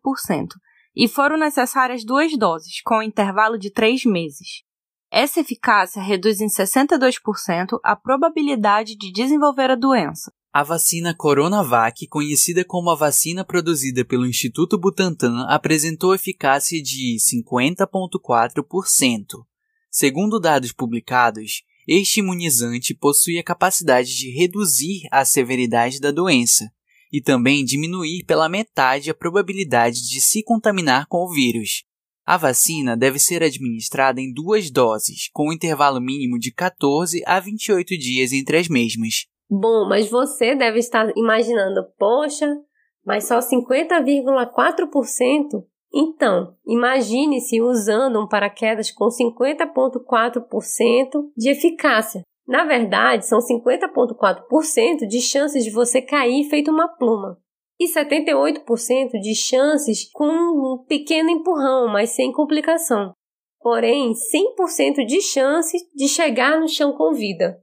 e 0.96 1.08
foram 1.08 1.38
necessárias 1.38 2.04
duas 2.04 2.38
doses, 2.38 2.82
com 2.84 2.98
um 2.98 3.04
intervalo 3.04 3.58
de 3.58 3.72
três 3.72 4.04
meses. 4.04 4.64
Essa 5.12 5.42
eficácia 5.42 6.02
reduz 6.02 6.40
em 6.40 6.48
62% 6.48 7.80
a 7.84 7.96
probabilidade 7.96 8.96
de 8.96 9.12
desenvolver 9.12 9.70
a 9.70 9.76
doença. 9.76 10.32
A 10.53 10.63
vacina 10.63 11.15
Coronavac, 11.15 12.05
conhecida 12.08 12.65
como 12.65 12.89
a 12.89 12.96
vacina 12.96 13.46
produzida 13.46 14.03
pelo 14.03 14.27
Instituto 14.27 14.77
Butantan, 14.77 15.46
apresentou 15.48 16.13
eficácia 16.13 16.84
de 16.84 17.15
50,4%. 17.20 19.46
Segundo 19.89 20.41
dados 20.41 20.74
publicados, 20.74 21.63
este 21.88 22.20
imunizante 22.20 22.93
possui 22.93 23.39
a 23.39 23.43
capacidade 23.43 24.13
de 24.13 24.29
reduzir 24.29 25.03
a 25.10 25.24
severidade 25.24 26.01
da 26.01 26.12
doença 26.12 26.70
e 27.10 27.22
também 27.22 27.63
diminuir 27.63 28.25
pela 28.25 28.50
metade 28.50 29.10
a 29.10 29.13
probabilidade 29.13 30.01
de 30.10 30.20
se 30.20 30.43
contaminar 30.43 31.05
com 31.08 31.20
o 31.20 31.31
vírus. 31.31 31.86
A 32.25 32.36
vacina 32.36 32.98
deve 32.98 33.20
ser 33.20 33.41
administrada 33.41 34.20
em 34.20 34.34
duas 34.34 34.70
doses, 34.70 35.29
com 35.31 35.48
um 35.48 35.53
intervalo 35.53 36.01
mínimo 36.01 36.38
de 36.38 36.51
14 36.51 37.24
a 37.25 37.39
28 37.39 37.98
dias 37.98 38.34
entre 38.34 38.58
as 38.58 38.67
mesmas. 38.67 39.31
Bom, 39.53 39.86
mas 39.86 40.10
você 40.10 40.55
deve 40.55 40.79
estar 40.79 41.12
imaginando, 41.17 41.86
poxa, 42.00 42.58
mas 43.05 43.27
só 43.27 43.39
50,4%? 43.39 45.65
Então, 45.93 46.55
imagine-se 46.65 47.60
usando 47.60 48.22
um 48.22 48.29
paraquedas 48.29 48.91
com 48.91 49.10
50,4% 49.10 51.29
de 51.36 51.50
eficácia. 51.50 52.24
Na 52.48 52.63
verdade, 52.63 53.25
são 53.25 53.39
50,4% 53.39 55.05
de 55.05 55.20
chances 55.20 55.65
de 55.65 55.70
você 55.70 56.01
cair 56.01 56.46
feito 56.46 56.72
uma 56.72 56.88
pluma. 56.88 57.38
E 57.77 57.91
78% 57.91 59.20
de 59.22 59.36
chances 59.36 60.10
com 60.13 60.27
um 60.27 60.81
pequeno 60.88 61.29
empurrão, 61.29 61.89
mas 61.89 62.12
sem 62.12 62.31
complicação. 62.31 63.12
Porém, 63.60 64.13
100% 64.13 65.05
de 65.05 65.22
chance 65.22 65.77
de 65.93 66.08
chegar 66.08 66.58
no 66.58 66.70
chão 66.70 66.93
com 66.93 67.12
vida. 67.12 67.62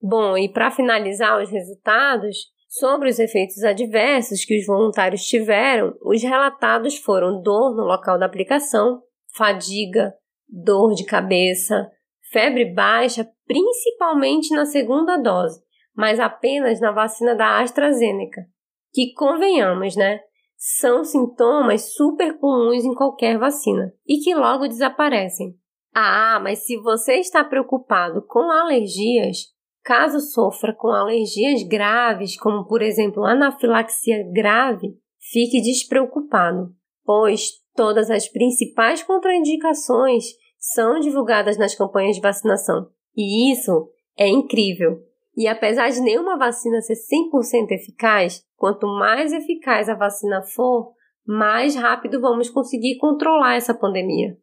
Bom, 0.00 0.36
e 0.38 0.48
para 0.48 0.70
finalizar 0.70 1.42
os 1.42 1.50
resultados, 1.50 2.36
sobre 2.68 3.08
os 3.08 3.18
efeitos 3.18 3.64
adversos 3.64 4.44
que 4.44 4.58
os 4.58 4.66
voluntários 4.66 5.22
tiveram, 5.22 5.96
os 6.02 6.22
relatados 6.22 6.98
foram 6.98 7.40
dor 7.40 7.74
no 7.74 7.84
local 7.84 8.18
da 8.18 8.26
aplicação, 8.26 9.02
fadiga, 9.34 10.14
dor 10.46 10.94
de 10.94 11.04
cabeça, 11.04 11.90
febre 12.30 12.66
baixa, 12.66 13.26
principalmente 13.46 14.54
na 14.54 14.66
segunda 14.66 15.16
dose, 15.16 15.60
mas 15.96 16.20
apenas 16.20 16.78
na 16.80 16.92
vacina 16.92 17.34
da 17.34 17.60
AstraZeneca, 17.60 18.42
que 18.92 19.14
convenhamos, 19.14 19.96
né? 19.96 20.20
São 20.56 21.04
sintomas 21.04 21.94
super 21.94 22.36
comuns 22.38 22.84
em 22.84 22.94
qualquer 22.94 23.38
vacina 23.38 23.92
e 24.06 24.18
que 24.18 24.34
logo 24.34 24.66
desaparecem. 24.66 25.54
Ah, 25.94 26.38
mas 26.42 26.66
se 26.66 26.76
você 26.76 27.14
está 27.14 27.44
preocupado 27.44 28.24
com 28.26 28.50
alergias, 28.50 29.57
Caso 29.88 30.20
sofra 30.20 30.74
com 30.74 30.88
alergias 30.88 31.62
graves, 31.62 32.38
como 32.38 32.66
por 32.66 32.82
exemplo 32.82 33.24
anafilaxia 33.24 34.22
grave, 34.30 34.98
fique 35.18 35.62
despreocupado, 35.62 36.74
pois 37.06 37.52
todas 37.74 38.10
as 38.10 38.28
principais 38.28 39.02
contraindicações 39.02 40.26
são 40.58 41.00
divulgadas 41.00 41.56
nas 41.56 41.74
campanhas 41.74 42.16
de 42.16 42.20
vacinação. 42.20 42.90
E 43.16 43.50
isso 43.50 43.88
é 44.14 44.28
incrível. 44.28 44.98
E 45.34 45.48
apesar 45.48 45.88
de 45.88 46.02
nenhuma 46.02 46.36
vacina 46.36 46.82
ser 46.82 46.92
100% 46.92 47.70
eficaz, 47.70 48.44
quanto 48.58 48.86
mais 48.86 49.32
eficaz 49.32 49.88
a 49.88 49.94
vacina 49.94 50.42
for, 50.42 50.92
mais 51.26 51.74
rápido 51.74 52.20
vamos 52.20 52.50
conseguir 52.50 52.98
controlar 52.98 53.54
essa 53.54 53.72
pandemia. 53.72 54.36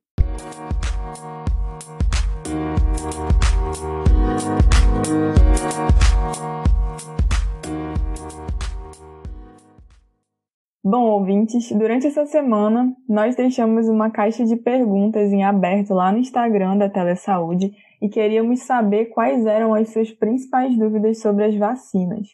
Bom, 10.97 11.07
ouvintes, 11.07 11.69
durante 11.73 12.07
essa 12.07 12.25
semana 12.25 12.95
nós 13.05 13.35
deixamos 13.35 13.89
uma 13.89 14.09
caixa 14.09 14.45
de 14.45 14.55
perguntas 14.55 15.29
em 15.33 15.43
aberto 15.43 15.93
lá 15.93 16.09
no 16.09 16.19
Instagram 16.19 16.77
da 16.77 16.87
Telesaúde 16.87 17.73
e 18.01 18.07
queríamos 18.07 18.61
saber 18.61 19.07
quais 19.07 19.45
eram 19.45 19.73
as 19.73 19.89
suas 19.89 20.09
principais 20.13 20.73
dúvidas 20.77 21.19
sobre 21.19 21.43
as 21.43 21.55
vacinas. 21.57 22.29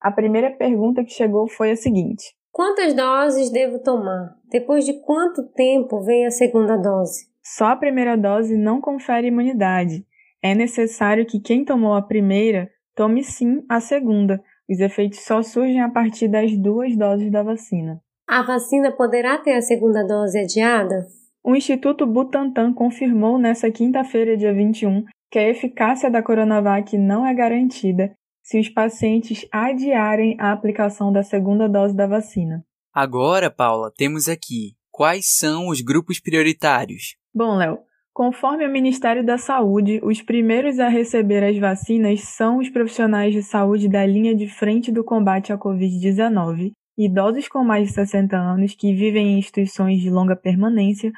A 0.00 0.12
primeira 0.12 0.52
pergunta 0.52 1.02
que 1.02 1.10
chegou 1.10 1.48
foi 1.48 1.72
a 1.72 1.76
seguinte: 1.76 2.22
Quantas 2.52 2.94
doses 2.94 3.50
devo 3.50 3.80
tomar? 3.80 4.36
Depois 4.52 4.84
de 4.84 4.92
quanto 5.00 5.42
tempo 5.42 6.00
vem 6.02 6.26
a 6.26 6.30
segunda 6.30 6.76
dose? 6.76 7.26
Só 7.42 7.72
a 7.72 7.76
primeira 7.76 8.16
dose 8.16 8.56
não 8.56 8.80
confere 8.80 9.26
imunidade. 9.26 10.06
É 10.40 10.54
necessário 10.54 11.26
que 11.26 11.40
quem 11.40 11.64
tomou 11.64 11.94
a 11.94 12.02
primeira 12.02 12.70
tome 12.94 13.24
sim 13.24 13.64
a 13.68 13.80
segunda, 13.80 14.40
os 14.68 14.80
efeitos 14.80 15.20
só 15.20 15.42
surgem 15.42 15.80
a 15.80 15.88
partir 15.88 16.28
das 16.28 16.56
duas 16.56 16.96
doses 16.96 17.30
da 17.30 17.42
vacina. 17.42 18.00
A 18.28 18.42
vacina 18.42 18.90
poderá 18.90 19.38
ter 19.38 19.52
a 19.52 19.62
segunda 19.62 20.04
dose 20.04 20.38
adiada? 20.38 21.06
O 21.44 21.54
Instituto 21.54 22.06
Butantan 22.06 22.72
confirmou 22.72 23.38
nesta 23.38 23.70
quinta-feira, 23.70 24.36
dia 24.36 24.52
21, 24.52 25.04
que 25.30 25.38
a 25.38 25.48
eficácia 25.48 26.10
da 26.10 26.22
Coronavac 26.22 26.98
não 26.98 27.24
é 27.24 27.32
garantida 27.32 28.12
se 28.42 28.58
os 28.58 28.68
pacientes 28.68 29.46
adiarem 29.52 30.36
a 30.40 30.52
aplicação 30.52 31.12
da 31.12 31.22
segunda 31.22 31.68
dose 31.68 31.94
da 31.94 32.06
vacina. 32.06 32.64
Agora, 32.92 33.50
Paula, 33.50 33.92
temos 33.96 34.28
aqui 34.28 34.74
quais 34.90 35.36
são 35.36 35.68
os 35.68 35.80
grupos 35.80 36.18
prioritários. 36.20 37.16
Bom, 37.34 37.56
Léo, 37.56 37.78
Conforme 38.16 38.66
o 38.66 38.72
Ministério 38.72 39.22
da 39.22 39.36
Saúde, 39.36 40.00
os 40.02 40.22
primeiros 40.22 40.78
a 40.78 40.88
receber 40.88 41.44
as 41.44 41.58
vacinas 41.58 42.22
são 42.22 42.56
os 42.56 42.70
profissionais 42.70 43.34
de 43.34 43.42
saúde 43.42 43.90
da 43.90 44.06
linha 44.06 44.34
de 44.34 44.48
frente 44.48 44.90
do 44.90 45.04
combate 45.04 45.52
à 45.52 45.58
Covid-19, 45.58 46.72
idosos 46.96 47.46
com 47.46 47.62
mais 47.62 47.88
de 47.88 47.92
60 47.92 48.34
anos 48.34 48.74
que 48.74 48.94
vivem 48.94 49.34
em 49.34 49.38
instituições 49.38 50.00
de 50.00 50.08
longa 50.08 50.34
permanência, 50.34 51.12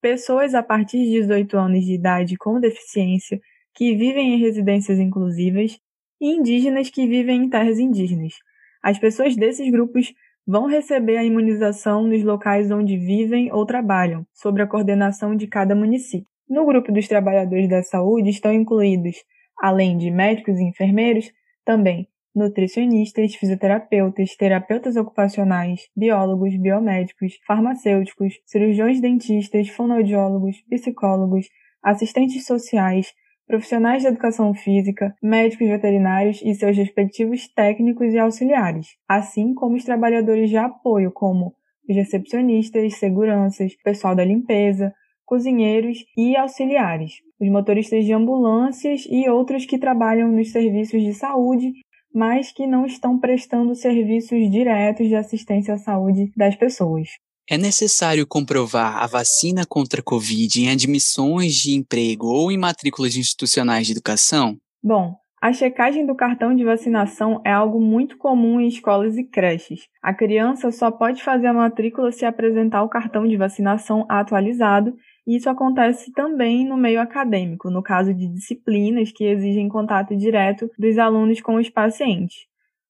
pessoas 0.00 0.54
a 0.54 0.62
partir 0.62 0.98
de 0.98 1.10
18 1.22 1.56
anos 1.56 1.84
de 1.84 1.94
idade 1.94 2.36
com 2.36 2.60
deficiência 2.60 3.40
que 3.74 3.96
vivem 3.96 4.34
em 4.34 4.38
residências 4.38 5.00
inclusivas 5.00 5.76
e 6.20 6.36
indígenas 6.36 6.88
que 6.88 7.04
vivem 7.04 7.46
em 7.46 7.50
terras 7.50 7.80
indígenas. 7.80 8.34
As 8.80 8.96
pessoas 8.96 9.34
desses 9.34 9.68
grupos 9.72 10.14
vão 10.46 10.68
receber 10.68 11.16
a 11.16 11.24
imunização 11.24 12.04
nos 12.04 12.22
locais 12.22 12.70
onde 12.70 12.96
vivem 12.96 13.52
ou 13.52 13.66
trabalham, 13.66 14.24
sob 14.32 14.62
a 14.62 14.68
coordenação 14.68 15.34
de 15.34 15.48
cada 15.48 15.74
município. 15.74 16.32
No 16.48 16.66
grupo 16.66 16.92
dos 16.92 17.08
trabalhadores 17.08 17.68
da 17.68 17.82
saúde 17.82 18.30
estão 18.30 18.52
incluídos, 18.52 19.16
além 19.58 19.96
de 19.96 20.10
médicos 20.10 20.58
e 20.58 20.64
enfermeiros, 20.64 21.30
também 21.64 22.08
nutricionistas, 22.34 23.36
fisioterapeutas, 23.36 24.34
terapeutas 24.36 24.96
ocupacionais, 24.96 25.82
biólogos, 25.96 26.56
biomédicos, 26.56 27.34
farmacêuticos, 27.46 28.34
cirurgiões 28.44 29.00
dentistas, 29.00 29.68
fonoaudiólogos, 29.68 30.56
psicólogos, 30.68 31.46
assistentes 31.82 32.44
sociais, 32.44 33.12
profissionais 33.46 34.02
de 34.02 34.08
educação 34.08 34.52
física, 34.52 35.14
médicos 35.22 35.68
veterinários 35.68 36.42
e 36.42 36.54
seus 36.54 36.76
respectivos 36.76 37.46
técnicos 37.54 38.12
e 38.12 38.18
auxiliares, 38.18 38.88
assim 39.08 39.54
como 39.54 39.76
os 39.76 39.84
trabalhadores 39.84 40.50
de 40.50 40.56
apoio, 40.56 41.12
como 41.12 41.54
os 41.88 41.94
recepcionistas, 41.94 42.96
seguranças, 42.96 43.74
pessoal 43.84 44.16
da 44.16 44.24
limpeza, 44.24 44.92
cozinheiros 45.24 45.98
e 46.16 46.36
auxiliares, 46.36 47.14
os 47.40 47.48
motoristas 47.48 48.04
de 48.04 48.12
ambulâncias 48.12 49.06
e 49.10 49.28
outros 49.28 49.66
que 49.66 49.78
trabalham 49.78 50.30
nos 50.30 50.50
serviços 50.50 51.02
de 51.02 51.14
saúde 51.14 51.72
mas 52.14 52.52
que 52.52 52.64
não 52.64 52.86
estão 52.86 53.18
prestando 53.18 53.74
serviços 53.74 54.48
diretos 54.48 55.08
de 55.08 55.16
assistência 55.16 55.74
à 55.74 55.78
saúde 55.78 56.30
das 56.36 56.54
pessoas. 56.54 57.08
É 57.50 57.58
necessário 57.58 58.26
comprovar 58.26 59.02
a 59.02 59.06
vacina 59.06 59.66
contra 59.66 60.00
a 60.00 60.02
Covid 60.02 60.62
em 60.62 60.70
admissões 60.70 61.54
de 61.56 61.74
emprego 61.74 62.28
ou 62.28 62.52
em 62.52 62.56
matrículas 62.56 63.16
institucionais 63.16 63.86
de 63.86 63.92
educação? 63.92 64.56
Bom, 64.82 65.14
a 65.42 65.52
checagem 65.52 66.06
do 66.06 66.14
cartão 66.14 66.56
de 66.56 66.64
vacinação 66.64 67.42
é 67.44 67.50
algo 67.50 67.78
muito 67.78 68.16
comum 68.16 68.60
em 68.60 68.68
escolas 68.68 69.18
e 69.18 69.24
creches. 69.24 69.80
A 70.00 70.14
criança 70.14 70.70
só 70.70 70.90
pode 70.90 71.22
fazer 71.22 71.48
a 71.48 71.52
matrícula 71.52 72.10
se 72.12 72.24
apresentar 72.24 72.82
o 72.82 72.88
cartão 72.88 73.28
de 73.28 73.36
vacinação 73.36 74.06
atualizado 74.08 74.94
isso 75.26 75.48
acontece 75.48 76.12
também 76.12 76.66
no 76.66 76.76
meio 76.76 77.00
acadêmico, 77.00 77.70
no 77.70 77.82
caso 77.82 78.12
de 78.12 78.28
disciplinas 78.28 79.10
que 79.10 79.24
exigem 79.24 79.68
contato 79.68 80.14
direto 80.16 80.70
dos 80.78 80.98
alunos 80.98 81.40
com 81.40 81.56
os 81.56 81.70
pacientes. 81.70 82.46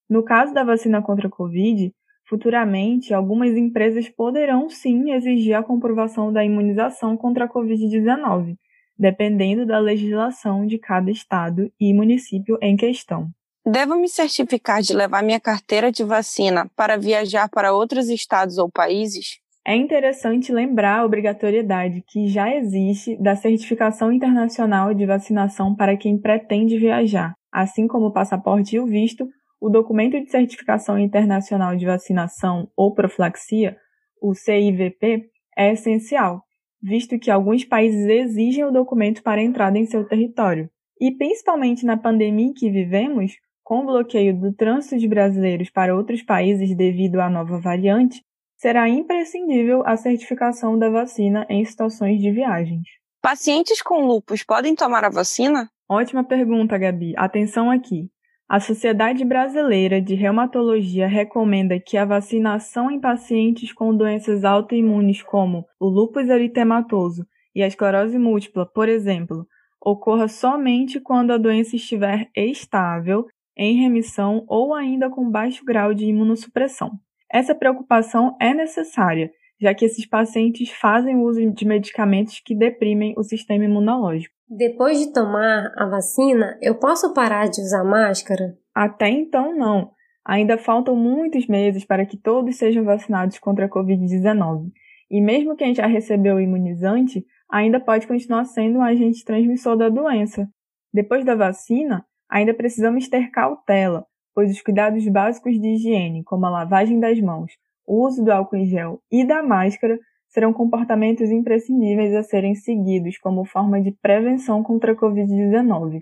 No 0.08 0.22
caso 0.22 0.52
da 0.52 0.64
vacina 0.64 1.00
contra 1.00 1.28
a 1.28 1.30
Covid, 1.30 1.92
futuramente 2.28 3.14
algumas 3.14 3.56
empresas 3.56 4.08
poderão 4.08 4.68
sim 4.68 5.12
exigir 5.12 5.54
a 5.54 5.62
comprovação 5.62 6.32
da 6.32 6.44
imunização 6.44 7.16
contra 7.16 7.44
a 7.44 7.48
Covid-19, 7.48 8.56
dependendo 8.98 9.64
da 9.64 9.78
legislação 9.78 10.66
de 10.66 10.78
cada 10.78 11.10
estado 11.10 11.70
e 11.80 11.94
município 11.94 12.58
em 12.60 12.76
questão. 12.76 13.30
Devo 13.66 13.96
me 13.96 14.08
certificar 14.08 14.82
de 14.82 14.92
levar 14.92 15.22
minha 15.22 15.40
carteira 15.40 15.90
de 15.90 16.04
vacina 16.04 16.68
para 16.76 16.98
viajar 16.98 17.48
para 17.48 17.72
outros 17.72 18.10
estados 18.10 18.58
ou 18.58 18.70
países? 18.70 19.38
É 19.66 19.74
interessante 19.74 20.52
lembrar 20.52 20.98
a 20.98 21.04
obrigatoriedade 21.06 22.04
que 22.06 22.28
já 22.28 22.54
existe 22.54 23.16
da 23.16 23.34
certificação 23.34 24.12
internacional 24.12 24.92
de 24.92 25.06
vacinação 25.06 25.74
para 25.74 25.96
quem 25.96 26.18
pretende 26.18 26.78
viajar, 26.78 27.34
assim 27.50 27.86
como 27.86 28.06
o 28.06 28.12
passaporte 28.12 28.76
e 28.76 28.80
o 28.80 28.84
visto, 28.84 29.26
o 29.58 29.70
documento 29.70 30.20
de 30.20 30.30
certificação 30.30 30.98
internacional 30.98 31.74
de 31.74 31.86
vacinação 31.86 32.68
ou 32.76 32.92
profilaxia, 32.92 33.74
o 34.20 34.34
CIVP, 34.34 35.30
é 35.56 35.72
essencial, 35.72 36.42
visto 36.82 37.18
que 37.18 37.30
alguns 37.30 37.64
países 37.64 38.06
exigem 38.06 38.64
o 38.64 38.70
documento 38.70 39.22
para 39.22 39.42
entrada 39.42 39.78
em 39.78 39.86
seu 39.86 40.06
território. 40.06 40.68
E 41.00 41.10
principalmente 41.10 41.86
na 41.86 41.96
pandemia 41.96 42.48
em 42.48 42.52
que 42.52 42.70
vivemos, 42.70 43.32
com 43.62 43.78
o 43.78 43.86
bloqueio 43.86 44.38
do 44.38 44.52
trânsito 44.52 44.98
de 44.98 45.08
brasileiros 45.08 45.70
para 45.70 45.96
outros 45.96 46.22
países 46.22 46.76
devido 46.76 47.18
à 47.18 47.30
nova 47.30 47.58
variante, 47.58 48.22
será 48.64 48.88
imprescindível 48.88 49.82
a 49.84 49.94
certificação 49.94 50.78
da 50.78 50.88
vacina 50.88 51.46
em 51.50 51.62
situações 51.66 52.18
de 52.18 52.30
viagens. 52.30 52.88
Pacientes 53.20 53.82
com 53.82 54.06
lupus 54.06 54.42
podem 54.42 54.74
tomar 54.74 55.04
a 55.04 55.10
vacina? 55.10 55.68
Ótima 55.86 56.24
pergunta, 56.24 56.78
Gabi. 56.78 57.12
Atenção 57.14 57.70
aqui. 57.70 58.08
A 58.48 58.58
Sociedade 58.60 59.22
Brasileira 59.22 60.00
de 60.00 60.14
Reumatologia 60.14 61.06
recomenda 61.06 61.78
que 61.78 61.98
a 61.98 62.06
vacinação 62.06 62.90
em 62.90 62.98
pacientes 62.98 63.70
com 63.70 63.94
doenças 63.94 64.46
autoimunes 64.46 65.22
como 65.22 65.66
o 65.78 65.86
lúpus 65.86 66.30
eritematoso 66.30 67.26
e 67.54 67.62
a 67.62 67.66
esclerose 67.66 68.18
múltipla, 68.18 68.64
por 68.64 68.88
exemplo, 68.88 69.46
ocorra 69.78 70.26
somente 70.26 70.98
quando 70.98 71.32
a 71.32 71.36
doença 71.36 71.76
estiver 71.76 72.30
estável, 72.34 73.26
em 73.54 73.76
remissão 73.76 74.42
ou 74.48 74.72
ainda 74.72 75.10
com 75.10 75.30
baixo 75.30 75.62
grau 75.66 75.92
de 75.92 76.06
imunossupressão. 76.06 76.98
Essa 77.34 77.52
preocupação 77.52 78.36
é 78.40 78.54
necessária, 78.54 79.28
já 79.60 79.74
que 79.74 79.84
esses 79.84 80.06
pacientes 80.06 80.70
fazem 80.70 81.16
uso 81.16 81.44
de 81.50 81.66
medicamentos 81.66 82.38
que 82.38 82.54
deprimem 82.54 83.12
o 83.18 83.24
sistema 83.24 83.64
imunológico. 83.64 84.32
Depois 84.48 85.00
de 85.00 85.12
tomar 85.12 85.72
a 85.76 85.84
vacina, 85.84 86.56
eu 86.62 86.76
posso 86.76 87.12
parar 87.12 87.48
de 87.48 87.60
usar 87.60 87.82
máscara? 87.82 88.56
Até 88.72 89.08
então, 89.08 89.52
não. 89.52 89.90
Ainda 90.24 90.56
faltam 90.56 90.94
muitos 90.94 91.48
meses 91.48 91.84
para 91.84 92.06
que 92.06 92.16
todos 92.16 92.56
sejam 92.56 92.84
vacinados 92.84 93.36
contra 93.40 93.66
a 93.66 93.68
Covid-19. 93.68 94.70
E 95.10 95.20
mesmo 95.20 95.56
quem 95.56 95.74
já 95.74 95.88
recebeu 95.88 96.36
o 96.36 96.40
imunizante, 96.40 97.26
ainda 97.50 97.80
pode 97.80 98.06
continuar 98.06 98.44
sendo 98.44 98.78
um 98.78 98.82
agente 98.82 99.24
transmissor 99.24 99.76
da 99.76 99.88
doença. 99.88 100.48
Depois 100.92 101.24
da 101.24 101.34
vacina, 101.34 102.06
ainda 102.30 102.54
precisamos 102.54 103.08
ter 103.08 103.32
cautela, 103.32 104.06
pois 104.34 104.50
os 104.50 104.60
cuidados 104.60 105.06
básicos 105.08 105.60
de 105.60 105.68
higiene, 105.74 106.24
como 106.24 106.46
a 106.46 106.50
lavagem 106.50 106.98
das 106.98 107.20
mãos, 107.20 107.52
o 107.86 108.04
uso 108.06 108.24
do 108.24 108.32
álcool 108.32 108.56
em 108.56 108.66
gel 108.66 109.00
e 109.10 109.26
da 109.26 109.42
máscara, 109.42 109.98
serão 110.28 110.52
comportamentos 110.52 111.30
imprescindíveis 111.30 112.14
a 112.14 112.22
serem 112.22 112.54
seguidos 112.54 113.18
como 113.18 113.44
forma 113.44 113.80
de 113.80 113.92
prevenção 114.02 114.62
contra 114.62 114.92
a 114.92 114.96
Covid-19. 114.96 116.00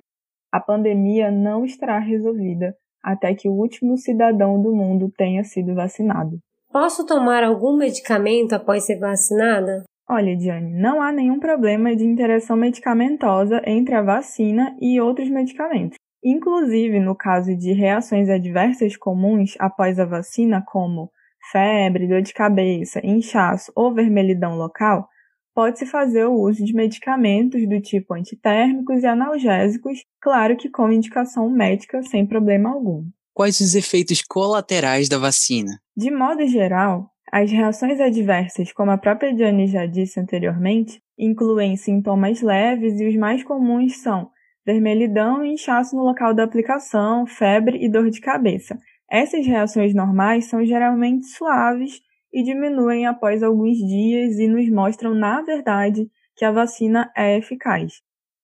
A 0.50 0.58
pandemia 0.58 1.30
não 1.30 1.64
estará 1.64 1.98
resolvida 1.98 2.74
até 3.02 3.34
que 3.34 3.48
o 3.48 3.52
último 3.52 3.98
cidadão 3.98 4.60
do 4.62 4.74
mundo 4.74 5.12
tenha 5.16 5.44
sido 5.44 5.74
vacinado. 5.74 6.38
Posso 6.72 7.04
tomar 7.04 7.44
algum 7.44 7.76
medicamento 7.76 8.54
após 8.54 8.86
ser 8.86 8.98
vacinada? 8.98 9.82
Olha, 10.08 10.36
Diane, 10.36 10.72
não 10.72 11.02
há 11.02 11.12
nenhum 11.12 11.38
problema 11.38 11.94
de 11.94 12.04
interação 12.04 12.56
medicamentosa 12.56 13.60
entre 13.66 13.94
a 13.94 14.02
vacina 14.02 14.76
e 14.80 15.00
outros 15.00 15.28
medicamentos. 15.28 15.96
Inclusive, 16.24 17.00
no 17.00 17.16
caso 17.16 17.56
de 17.56 17.72
reações 17.72 18.28
adversas 18.28 18.96
comuns 18.96 19.54
após 19.58 19.98
a 19.98 20.04
vacina, 20.04 20.62
como 20.64 21.10
febre, 21.50 22.06
dor 22.06 22.22
de 22.22 22.32
cabeça, 22.32 23.04
inchaço 23.04 23.72
ou 23.74 23.92
vermelhidão 23.92 24.56
local, 24.56 25.08
pode-se 25.54 25.84
fazer 25.84 26.24
o 26.24 26.34
uso 26.34 26.64
de 26.64 26.72
medicamentos 26.72 27.68
do 27.68 27.80
tipo 27.80 28.14
antitérmicos 28.14 29.02
e 29.02 29.06
analgésicos, 29.06 30.04
claro 30.20 30.56
que 30.56 30.70
com 30.70 30.92
indicação 30.92 31.50
médica 31.50 32.02
sem 32.02 32.24
problema 32.24 32.70
algum. 32.70 33.04
Quais 33.34 33.60
os 33.60 33.74
efeitos 33.74 34.22
colaterais 34.22 35.08
da 35.08 35.18
vacina? 35.18 35.80
De 35.96 36.10
modo 36.10 36.46
geral, 36.46 37.10
as 37.32 37.50
reações 37.50 37.98
adversas, 37.98 38.72
como 38.72 38.90
a 38.90 38.98
própria 38.98 39.34
Diane 39.34 39.66
já 39.66 39.86
disse 39.86 40.20
anteriormente, 40.20 41.00
incluem 41.18 41.76
sintomas 41.76 42.42
leves 42.42 43.00
e 43.00 43.08
os 43.08 43.16
mais 43.16 43.42
comuns 43.42 44.02
são 44.02 44.30
vermelhidão 44.64 45.44
e 45.44 45.54
inchaço 45.54 45.96
no 45.96 46.02
local 46.02 46.34
da 46.34 46.44
aplicação, 46.44 47.26
febre 47.26 47.84
e 47.84 47.88
dor 47.88 48.10
de 48.10 48.20
cabeça. 48.20 48.78
Essas 49.10 49.46
reações 49.46 49.94
normais 49.94 50.46
são 50.46 50.64
geralmente 50.64 51.26
suaves 51.26 52.00
e 52.32 52.42
diminuem 52.42 53.06
após 53.06 53.42
alguns 53.42 53.76
dias 53.76 54.38
e 54.38 54.48
nos 54.48 54.68
mostram, 54.70 55.14
na 55.14 55.42
verdade, 55.42 56.08
que 56.34 56.44
a 56.44 56.50
vacina 56.50 57.12
é 57.16 57.36
eficaz, 57.36 58.00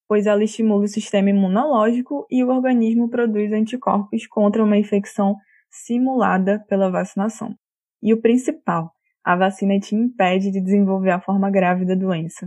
pois 0.07 0.27
ela 0.27 0.45
estimula 0.45 0.85
o 0.85 0.89
sistema 0.89 1.31
imunológico 1.31 2.27
e 2.31 2.45
o 2.45 2.49
organismo 2.49 3.09
produz 3.09 3.51
anticorpos 3.53 4.27
contra 4.27 4.63
uma 4.63 4.77
infecção 4.77 5.37
simulada 5.71 6.65
pela 6.69 6.91
vacinação. 6.91 7.55
E 8.03 8.13
o 8.13 8.21
principal, 8.21 8.93
a 9.25 9.37
vacina 9.37 9.79
te 9.79 9.95
impede 9.95 10.51
de 10.51 10.61
desenvolver 10.61 11.11
a 11.11 11.21
forma 11.21 11.51
grave 11.51 11.85
da 11.85 11.95
doença. 11.95 12.47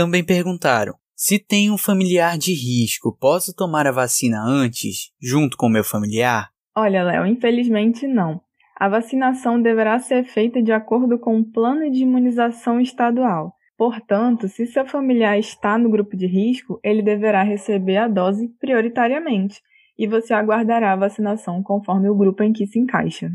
Também 0.00 0.24
perguntaram: 0.24 0.94
se 1.14 1.38
tenho 1.38 1.74
um 1.74 1.76
familiar 1.76 2.38
de 2.38 2.54
risco, 2.54 3.14
posso 3.14 3.54
tomar 3.54 3.86
a 3.86 3.92
vacina 3.92 4.42
antes, 4.42 5.12
junto 5.20 5.58
com 5.58 5.68
meu 5.68 5.84
familiar? 5.84 6.48
Olha, 6.74 7.02
Léo, 7.02 7.26
infelizmente 7.26 8.06
não. 8.06 8.40
A 8.74 8.88
vacinação 8.88 9.60
deverá 9.60 9.98
ser 9.98 10.24
feita 10.24 10.62
de 10.62 10.72
acordo 10.72 11.18
com 11.18 11.38
o 11.38 11.44
plano 11.44 11.90
de 11.90 12.00
imunização 12.00 12.80
estadual. 12.80 13.52
Portanto, 13.76 14.48
se 14.48 14.66
seu 14.66 14.86
familiar 14.86 15.38
está 15.38 15.76
no 15.76 15.90
grupo 15.90 16.16
de 16.16 16.26
risco, 16.26 16.80
ele 16.82 17.02
deverá 17.02 17.42
receber 17.42 17.98
a 17.98 18.08
dose 18.08 18.48
prioritariamente 18.58 19.60
e 19.98 20.06
você 20.06 20.32
aguardará 20.32 20.94
a 20.94 20.96
vacinação 20.96 21.62
conforme 21.62 22.08
o 22.08 22.16
grupo 22.16 22.42
em 22.42 22.54
que 22.54 22.66
se 22.66 22.78
encaixa. 22.78 23.30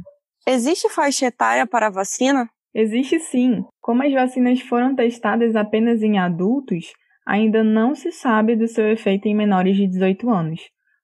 Existe 0.48 0.90
faixa 0.90 1.28
etária 1.28 1.68
para 1.68 1.86
a 1.86 1.92
vacina? 1.92 2.50
Existe 2.78 3.18
sim. 3.20 3.64
Como 3.80 4.04
as 4.04 4.12
vacinas 4.12 4.60
foram 4.60 4.94
testadas 4.94 5.56
apenas 5.56 6.04
em 6.04 6.20
adultos, 6.20 6.92
ainda 7.26 7.64
não 7.64 7.96
se 7.96 8.12
sabe 8.12 8.54
do 8.54 8.68
seu 8.68 8.92
efeito 8.92 9.30
em 9.30 9.34
menores 9.34 9.78
de 9.78 9.88
18 9.88 10.30
anos. 10.30 10.60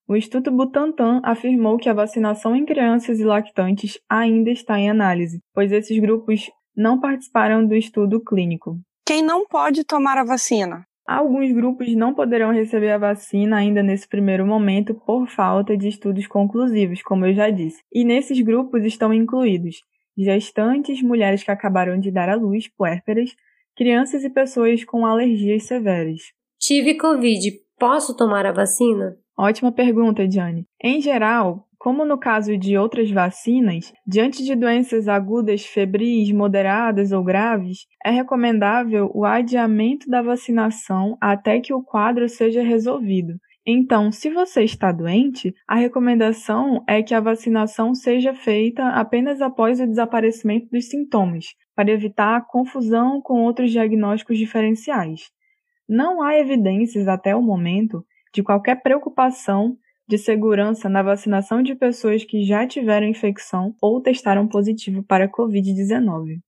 O 0.06 0.18
Instituto 0.18 0.52
Butantan 0.52 1.22
afirmou 1.24 1.78
que 1.78 1.88
a 1.88 1.94
vacinação 1.94 2.54
em 2.54 2.66
crianças 2.66 3.22
e 3.22 3.24
lactantes 3.24 3.98
ainda 4.10 4.50
está 4.52 4.78
em 4.78 4.90
análise, 4.90 5.40
pois 5.54 5.72
esses 5.72 5.98
grupos 5.98 6.52
não 6.76 7.00
participaram 7.00 7.66
do 7.66 7.74
estudo 7.74 8.22
clínico. 8.22 8.78
Quem 9.08 9.24
não 9.24 9.48
pode 9.48 9.86
tomar 9.86 10.18
a 10.18 10.26
vacina? 10.26 10.84
Alguns 11.08 11.54
grupos 11.54 11.96
não 11.96 12.14
poderão 12.14 12.52
receber 12.52 12.92
a 12.92 12.98
vacina 12.98 13.56
ainda 13.56 13.82
nesse 13.82 14.10
primeiro 14.10 14.46
momento 14.46 14.94
por 14.94 15.26
falta 15.30 15.78
de 15.78 15.88
estudos 15.88 16.28
conclusivos, 16.28 17.02
como 17.02 17.26
eu 17.26 17.34
já 17.34 17.50
disse. 17.50 17.82
E 17.94 18.04
nesses 18.04 18.42
grupos 18.42 18.84
estão 18.84 19.14
incluídos 19.14 19.78
gestantes, 20.24 21.02
mulheres 21.02 21.44
que 21.44 21.52
acabaram 21.52 22.00
de 22.00 22.12
dar 22.12 22.30
à 22.30 22.36
luz, 22.36 22.68
puérperas, 22.68 23.36
crianças 23.76 24.24
e 24.24 24.30
pessoas 24.30 24.84
com 24.84 25.06
alergias 25.06 25.64
severas. 25.64 26.22
Tive 26.60 26.96
Covid, 26.98 27.52
posso 27.80 28.16
tomar 28.16 28.46
a 28.46 28.52
vacina? 28.52 29.18
Ótima 29.38 29.72
pergunta, 29.72 30.28
Diane. 30.28 30.66
Em 30.84 31.02
geral, 31.02 31.68
como 31.80 32.06
no 32.06 32.16
caso 32.16 32.56
de 32.56 32.78
outras 32.78 33.10
vacinas, 33.10 33.92
diante 34.06 34.44
de 34.44 34.56
doenças 34.56 35.08
agudas, 35.08 35.66
febris, 35.66 36.32
moderadas 36.32 37.12
ou 37.12 37.24
graves, 37.24 37.88
é 38.06 38.12
recomendável 38.12 39.10
o 39.16 39.26
adiamento 39.26 40.08
da 40.08 40.22
vacinação 40.22 41.18
até 41.20 41.60
que 41.60 41.74
o 41.74 41.82
quadro 41.82 42.30
seja 42.30 42.62
resolvido. 42.62 43.34
Então, 43.66 44.12
se 44.12 44.30
você 44.30 44.64
está 44.64 44.92
doente, 44.92 45.54
a 45.68 45.76
recomendação 45.76 46.84
é 46.88 47.04
que 47.04 47.14
a 47.14 47.20
vacinação 47.20 47.94
seja 47.94 48.34
feita 48.34 48.90
apenas 48.90 49.40
após 49.40 49.80
o 49.80 49.86
desaparecimento 49.86 50.68
dos 50.72 50.90
sintomas, 50.90 51.46
para 51.76 51.92
evitar 51.92 52.48
confusão 52.48 53.22
com 53.22 53.44
outros 53.44 53.70
diagnósticos 53.70 54.40
diferenciais. 54.40 55.30
Não 55.88 56.24
há 56.24 56.36
evidências 56.38 57.08
até 57.08 57.36
o 57.36 57.42
momento 57.42 58.04
de 58.34 58.42
qualquer 58.42 58.82
preocupação 58.82 59.78
de 60.08 60.18
segurança 60.18 60.90
na 60.90 61.04
vacinação 61.04 61.62
de 61.62 61.76
pessoas 61.76 62.24
que 62.24 62.44
já 62.44 62.66
tiveram 62.66 63.08
infecção 63.08 63.76
ou 63.80 64.02
testaram 64.02 64.48
positivo 64.48 65.04
para 65.04 65.30
Covid-19. 65.30 66.40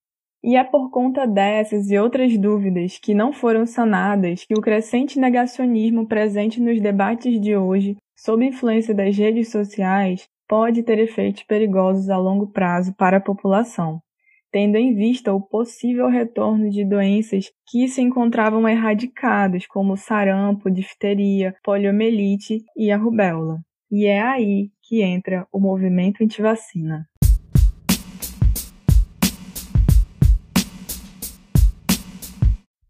E 0.43 0.57
é 0.57 0.63
por 0.63 0.89
conta 0.89 1.25
dessas 1.25 1.89
e 1.89 1.97
outras 1.97 2.37
dúvidas 2.37 2.99
que 2.99 3.13
não 3.13 3.31
foram 3.31 3.65
sanadas 3.65 4.43
que 4.43 4.53
o 4.53 4.61
crescente 4.61 5.17
negacionismo 5.17 6.05
presente 6.05 6.61
nos 6.61 6.81
debates 6.81 7.39
de 7.39 7.55
hoje, 7.55 7.95
sob 8.15 8.45
influência 8.45 8.93
das 8.93 9.17
redes 9.17 9.49
sociais, 9.49 10.27
pode 10.47 10.83
ter 10.83 10.99
efeitos 10.99 11.43
perigosos 11.43 12.09
a 12.09 12.17
longo 12.17 12.47
prazo 12.47 12.93
para 12.93 13.17
a 13.17 13.21
população 13.21 14.01
tendo 14.53 14.77
em 14.77 14.93
vista 14.93 15.33
o 15.33 15.41
possível 15.41 16.07
retorno 16.07 16.69
de 16.69 16.85
doenças 16.85 17.51
que 17.65 17.87
se 17.87 18.03
encontravam 18.03 18.69
erradicadas, 18.69 19.65
como 19.65 19.97
sarampo, 19.97 20.69
difteria, 20.69 21.55
poliomielite 21.63 22.63
e 22.77 22.91
a 22.91 22.97
rubéola. 22.97 23.59
E 23.91 24.05
é 24.05 24.21
aí 24.21 24.69
que 24.83 25.01
entra 25.01 25.47
o 25.51 25.59
movimento 25.59 26.23
antivacina. 26.23 27.07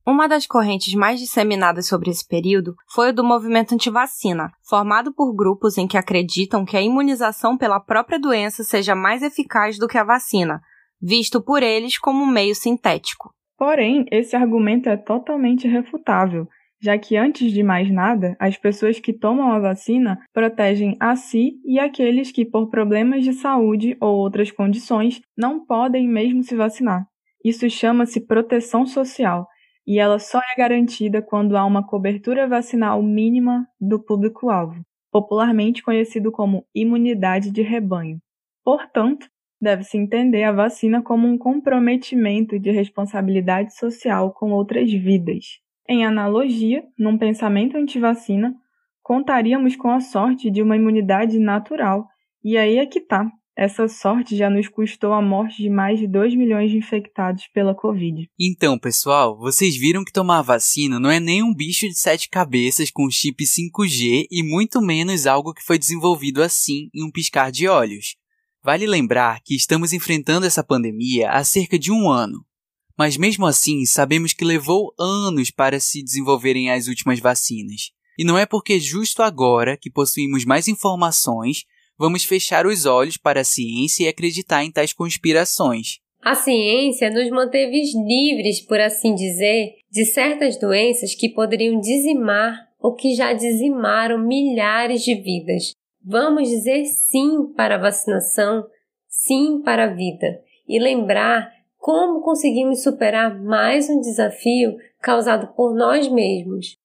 Uma 0.06 0.28
das 0.28 0.46
correntes 0.46 0.94
mais 0.96 1.18
disseminadas 1.18 1.88
sobre 1.88 2.10
esse 2.10 2.28
período 2.28 2.76
foi 2.94 3.10
o 3.10 3.13
do 3.13 3.24
movimento 3.24 3.74
antivacina, 3.74 4.52
formado 4.68 5.13
por 5.13 5.34
grupos 5.34 5.78
em 5.78 5.88
que 5.88 5.98
acreditam 5.98 6.66
que 6.66 6.76
a 6.76 6.82
imunização 6.82 7.58
pela 7.58 7.80
própria 7.80 8.20
doença 8.20 8.66
seja 8.66 8.96
mais 8.96 9.24
eficaz 9.24 9.78
do 9.78 9.88
que 9.88 9.98
a 9.98 10.04
vacina, 10.04 10.60
visto 11.02 11.42
por 11.42 11.63
eles 11.63 11.98
como 11.98 12.22
um 12.22 12.28
meio 12.28 12.54
sintético. 12.54 13.34
Porém, 13.58 14.06
esse 14.12 14.36
argumento 14.36 14.89
é 14.89 14.98
totalmente 14.98 15.70
refutável, 15.70 16.50
já 16.82 16.98
que 16.98 17.16
antes 17.16 17.54
de 17.54 17.63
mais 17.63 17.89
nada, 17.89 18.36
as 18.38 18.58
pessoas 18.58 19.00
que 19.00 19.13
tomam 19.13 19.54
a 19.54 19.60
vacina 19.60 20.20
protegem 20.34 20.98
a 21.00 21.16
si 21.16 21.62
e 21.63 21.80
aqueles 21.80 22.30
que, 22.30 22.44
por 22.44 22.70
problemas 22.70 23.24
de 23.24 23.32
saúde 23.32 23.96
ou 24.02 24.18
outras 24.18 24.52
condições, 24.52 25.22
não 25.38 25.66
podem 25.66 26.10
mesmo 26.10 26.44
se 26.44 26.58
vacinar. 26.58 27.06
Isso 27.42 27.70
chama-se 27.70 28.20
proteção 28.20 28.86
social, 28.86 29.48
e 29.86 30.00
ela 30.00 30.19
só 30.19 30.39
é 30.39 30.58
garantida 30.58 31.22
quando 31.22 31.58
há 31.58 31.65
uma 31.65 31.86
cobertura 31.86 32.48
vacinal 32.48 33.02
mínima 33.04 33.67
do 33.80 34.00
público-alvo, 34.00 34.82
popularmente 35.12 35.84
conhecido 35.84 36.32
como 36.32 36.65
imunidade 36.74 37.52
de 37.52 37.62
rebanho. 37.62 38.19
Portanto, 38.63 39.30
deve-se 39.62 39.98
entender 39.98 40.43
a 40.43 40.52
vacina 40.52 41.02
como 41.02 41.28
um 41.28 41.38
comprometimento 41.38 42.60
de 42.60 42.72
responsabilidade 42.72 43.76
social 43.76 44.32
com 44.32 44.52
outras 44.52 44.91
vidas. 44.91 45.60
Em 45.88 46.06
analogia, 46.06 46.84
num 46.98 47.17
pensamento 47.17 47.78
anti-vacina, 47.78 48.56
contaríamos 49.02 49.76
com 49.76 49.89
a 49.89 50.00
sorte 50.00 50.50
de 50.50 50.62
uma 50.62 50.78
imunidade 50.78 51.38
natural, 51.39 52.08
e 52.43 52.58
aí 52.58 52.78
é 52.78 52.86
que 52.86 53.02
tá. 53.02 53.30
Essa 53.56 53.88
sorte 53.88 54.36
já 54.36 54.50
nos 54.50 54.68
custou 54.68 55.13
a 55.13 55.22
morte 55.22 55.62
de 55.62 55.70
mais 55.70 56.00
de 56.00 56.08
2 56.08 56.36
milhões 56.36 56.72
de 56.72 56.78
infectados 56.78 57.48
pela 57.54 57.76
Covid. 57.76 58.28
Então, 58.39 58.80
pessoal, 58.80 59.38
vocês 59.38 59.78
viram 59.78 60.04
que 60.04 60.12
tomar 60.12 60.42
vacina 60.42 61.00
não 61.00 61.10
é 61.10 61.20
nem 61.20 61.44
um 61.44 61.54
bicho 61.54 61.88
de 61.88 61.94
sete 61.94 62.30
cabeças 62.30 62.89
com 62.89 63.10
chip 63.12 63.44
5G 63.44 64.26
e 64.32 64.44
muito 64.44 64.82
menos 64.82 65.28
algo 65.28 65.54
que 65.54 65.63
foi 65.63 65.78
desenvolvido 65.78 66.42
assim 66.42 66.89
em 66.96 67.04
um 67.04 67.12
piscar 67.12 67.52
de 67.52 67.68
olhos. 67.68 68.16
Vale 68.63 68.88
lembrar 68.88 69.39
que 69.44 69.56
estamos 69.56 69.94
enfrentando 69.94 70.48
essa 70.48 70.63
pandemia 70.63 71.30
há 71.30 71.44
cerca 71.44 71.78
de 71.78 71.92
um 71.92 72.10
ano, 72.10 72.44
mas 72.98 73.18
mesmo 73.18 73.46
assim 73.46 73.86
sabemos 73.86 74.34
que 74.34 74.46
levou 74.46 74.96
anos 74.98 75.52
para 75.52 75.80
se 75.80 76.02
desenvolverem 76.02 76.72
as 76.72 76.88
últimas 76.88 77.20
vacinas. 77.20 77.92
E 78.18 78.24
não 78.24 78.38
é 78.38 78.46
porque 78.46 78.80
justo 78.80 79.22
agora 79.22 79.78
que 79.78 79.92
possuímos 79.92 80.44
mais 80.44 80.68
informações 80.68 81.66
vamos 81.97 82.23
fechar 82.23 82.65
os 82.65 82.86
olhos 82.86 83.17
para 83.17 83.41
a 83.41 83.45
ciência 83.45 84.06
e 84.06 84.08
acreditar 84.08 84.63
em 84.63 84.71
tais 84.71 84.93
conspirações. 84.93 85.99
A 86.21 86.36
ciência 86.36 87.10
nos 87.10 87.29
manteve 87.29 87.82
livres, 88.08 88.62
por 88.62 88.79
assim 88.79 89.13
dizer, 89.13 89.75
de 89.91 90.06
certas 90.06 90.58
doenças 90.58 91.13
que 91.13 91.29
poderiam 91.29 91.79
dizimar 91.79 92.58
ou 92.79 92.93
que 92.93 93.13
já 93.13 93.34
dizimaram 93.34 94.17
milhares 94.17 95.03
de 95.03 95.15
vidas. 95.15 95.73
Vamos 96.01 96.49
dizer 96.49 96.86
sim 96.86 97.47
para 97.56 97.75
a 97.75 97.82
vacinação, 97.82 98.65
sim 99.08 99.62
para 99.62 99.86
a 99.86 99.93
vida 99.93 100.41
e 100.67 100.79
lembrar 100.79 101.51
como 101.77 102.21
conseguimos 102.21 102.82
superar 102.82 103.38
mais 103.41 103.89
um 103.89 103.99
desafio 103.99 104.77
causado 105.01 105.53
por 105.53 105.75
nós 105.75 106.08
mesmos. 106.08 106.77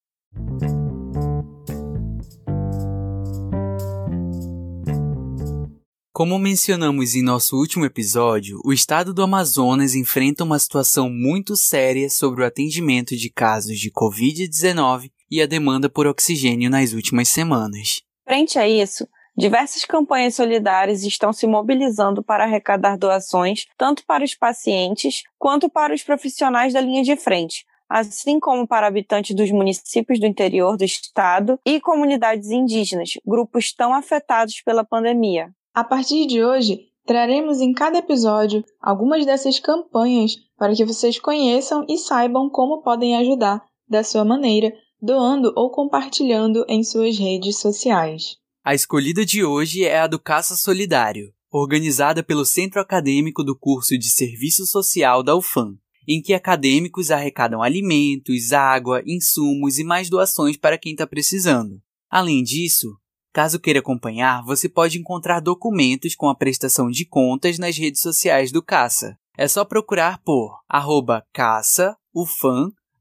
Como 6.18 6.36
mencionamos 6.36 7.14
em 7.14 7.22
nosso 7.22 7.56
último 7.56 7.84
episódio, 7.84 8.60
o 8.64 8.72
estado 8.72 9.14
do 9.14 9.22
Amazonas 9.22 9.94
enfrenta 9.94 10.42
uma 10.42 10.58
situação 10.58 11.08
muito 11.08 11.54
séria 11.54 12.10
sobre 12.10 12.42
o 12.42 12.44
atendimento 12.44 13.16
de 13.16 13.30
casos 13.30 13.78
de 13.78 13.88
Covid-19 13.92 15.12
e 15.30 15.40
a 15.40 15.46
demanda 15.46 15.88
por 15.88 16.08
oxigênio 16.08 16.68
nas 16.68 16.92
últimas 16.92 17.28
semanas. 17.28 18.02
Frente 18.26 18.58
a 18.58 18.66
isso, 18.66 19.06
diversas 19.36 19.84
campanhas 19.84 20.34
solidárias 20.34 21.04
estão 21.04 21.32
se 21.32 21.46
mobilizando 21.46 22.20
para 22.20 22.42
arrecadar 22.42 22.98
doações 22.98 23.66
tanto 23.78 24.04
para 24.04 24.24
os 24.24 24.34
pacientes 24.34 25.22
quanto 25.38 25.70
para 25.70 25.94
os 25.94 26.02
profissionais 26.02 26.72
da 26.72 26.80
linha 26.80 27.04
de 27.04 27.14
frente, 27.14 27.64
assim 27.88 28.40
como 28.40 28.66
para 28.66 28.88
habitantes 28.88 29.36
dos 29.36 29.52
municípios 29.52 30.18
do 30.18 30.26
interior 30.26 30.76
do 30.76 30.82
estado 30.82 31.60
e 31.64 31.80
comunidades 31.80 32.50
indígenas, 32.50 33.10
grupos 33.24 33.72
tão 33.72 33.94
afetados 33.94 34.60
pela 34.62 34.82
pandemia. 34.82 35.54
A 35.74 35.84
partir 35.84 36.26
de 36.26 36.44
hoje, 36.44 36.80
traremos 37.06 37.60
em 37.60 37.72
cada 37.72 37.98
episódio 37.98 38.64
algumas 38.80 39.24
dessas 39.24 39.58
campanhas 39.58 40.36
para 40.56 40.74
que 40.74 40.84
vocês 40.84 41.18
conheçam 41.18 41.84
e 41.88 41.96
saibam 41.96 42.50
como 42.50 42.82
podem 42.82 43.16
ajudar 43.16 43.64
da 43.88 44.02
sua 44.02 44.24
maneira 44.24 44.72
doando 45.00 45.52
ou 45.56 45.70
compartilhando 45.70 46.64
em 46.68 46.82
suas 46.82 47.16
redes 47.18 47.58
sociais. 47.58 48.36
A 48.64 48.74
escolhida 48.74 49.24
de 49.24 49.44
hoje 49.44 49.84
é 49.84 50.00
a 50.00 50.06
do 50.06 50.18
Caça 50.18 50.56
Solidário, 50.56 51.32
organizada 51.50 52.22
pelo 52.22 52.44
Centro 52.44 52.80
Acadêmico 52.80 53.42
do 53.42 53.56
Curso 53.56 53.96
de 53.96 54.10
Serviço 54.10 54.66
Social 54.66 55.22
da 55.22 55.34
UFAM, 55.36 55.78
em 56.06 56.20
que 56.20 56.34
acadêmicos 56.34 57.10
arrecadam 57.10 57.62
alimentos, 57.62 58.52
água, 58.52 59.02
insumos 59.06 59.78
e 59.78 59.84
mais 59.84 60.10
doações 60.10 60.56
para 60.56 60.76
quem 60.76 60.92
está 60.92 61.06
precisando. 61.06 61.80
Além 62.10 62.42
disso, 62.42 62.96
caso 63.38 63.60
queira 63.60 63.78
acompanhar, 63.78 64.42
você 64.42 64.68
pode 64.68 64.98
encontrar 64.98 65.38
documentos 65.38 66.16
com 66.16 66.28
a 66.28 66.34
prestação 66.34 66.90
de 66.90 67.04
contas 67.04 67.56
nas 67.56 67.78
redes 67.78 68.00
sociais 68.00 68.50
do 68.50 68.60
Caça. 68.60 69.16
É 69.36 69.46
só 69.46 69.64
procurar 69.64 70.20
por 70.24 70.58
arroba 70.68 71.24
caça, 71.32 71.96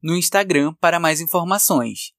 no 0.00 0.16
Instagram 0.16 0.74
para 0.80 1.00
mais 1.00 1.20
informações. 1.20 2.12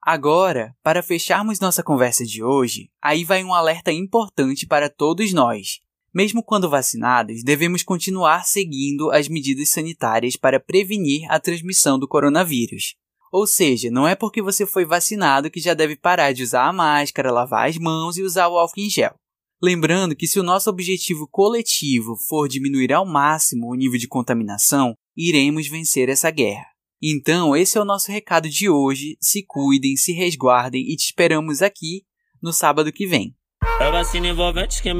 Agora, 0.00 0.72
para 0.84 1.02
fecharmos 1.02 1.58
nossa 1.58 1.82
conversa 1.82 2.24
de 2.24 2.44
hoje, 2.44 2.90
aí 3.02 3.24
vai 3.24 3.42
um 3.42 3.52
alerta 3.52 3.90
importante 3.90 4.68
para 4.68 4.88
todos 4.88 5.32
nós. 5.32 5.80
Mesmo 6.14 6.44
quando 6.44 6.70
vacinados, 6.70 7.42
devemos 7.42 7.82
continuar 7.82 8.46
seguindo 8.46 9.10
as 9.10 9.26
medidas 9.26 9.70
sanitárias 9.70 10.36
para 10.36 10.60
prevenir 10.60 11.26
a 11.28 11.40
transmissão 11.40 11.98
do 11.98 12.06
coronavírus. 12.06 12.94
Ou 13.34 13.48
seja, 13.48 13.90
não 13.90 14.06
é 14.06 14.14
porque 14.14 14.40
você 14.40 14.64
foi 14.64 14.84
vacinado 14.84 15.50
que 15.50 15.58
já 15.58 15.74
deve 15.74 15.96
parar 15.96 16.32
de 16.32 16.44
usar 16.44 16.68
a 16.68 16.72
máscara, 16.72 17.32
lavar 17.32 17.68
as 17.68 17.76
mãos 17.76 18.16
e 18.16 18.22
usar 18.22 18.46
o 18.46 18.56
álcool 18.56 18.78
em 18.78 18.88
gel. 18.88 19.12
Lembrando 19.60 20.14
que 20.14 20.28
se 20.28 20.38
o 20.38 20.42
nosso 20.44 20.70
objetivo 20.70 21.26
coletivo 21.28 22.14
for 22.28 22.46
diminuir 22.46 22.92
ao 22.92 23.04
máximo 23.04 23.72
o 23.72 23.74
nível 23.74 23.98
de 23.98 24.06
contaminação, 24.06 24.94
iremos 25.16 25.66
vencer 25.66 26.08
essa 26.08 26.30
guerra. 26.30 26.64
Então, 27.02 27.56
esse 27.56 27.76
é 27.76 27.80
o 27.80 27.84
nosso 27.84 28.12
recado 28.12 28.48
de 28.48 28.70
hoje. 28.70 29.16
Se 29.20 29.44
cuidem, 29.44 29.96
se 29.96 30.12
resguardem 30.12 30.82
e 30.82 30.94
te 30.94 31.06
esperamos 31.06 31.60
aqui 31.60 32.04
no 32.40 32.52
sábado 32.52 32.92
que 32.92 33.04
vem. 33.04 33.34
É 33.80 33.90
vacina 33.90 34.28
envolvente 34.28 34.80
que 34.80 34.90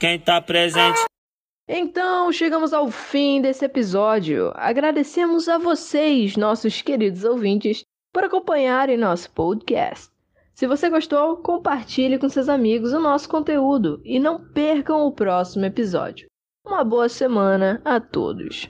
quem 0.00 0.18
tá 0.18 0.40
presente. 0.40 1.11
Então, 1.74 2.30
chegamos 2.30 2.74
ao 2.74 2.90
fim 2.90 3.40
desse 3.40 3.64
episódio. 3.64 4.52
Agradecemos 4.54 5.48
a 5.48 5.56
vocês, 5.56 6.36
nossos 6.36 6.82
queridos 6.82 7.24
ouvintes, 7.24 7.82
por 8.12 8.24
acompanharem 8.24 8.98
nosso 8.98 9.30
podcast. 9.32 10.12
Se 10.54 10.66
você 10.66 10.90
gostou, 10.90 11.38
compartilhe 11.38 12.18
com 12.18 12.28
seus 12.28 12.50
amigos 12.50 12.92
o 12.92 13.00
nosso 13.00 13.26
conteúdo 13.26 14.02
e 14.04 14.20
não 14.20 14.38
percam 14.52 15.06
o 15.06 15.12
próximo 15.12 15.64
episódio. 15.64 16.26
Uma 16.62 16.84
boa 16.84 17.08
semana 17.08 17.80
a 17.86 17.98
todos! 17.98 18.68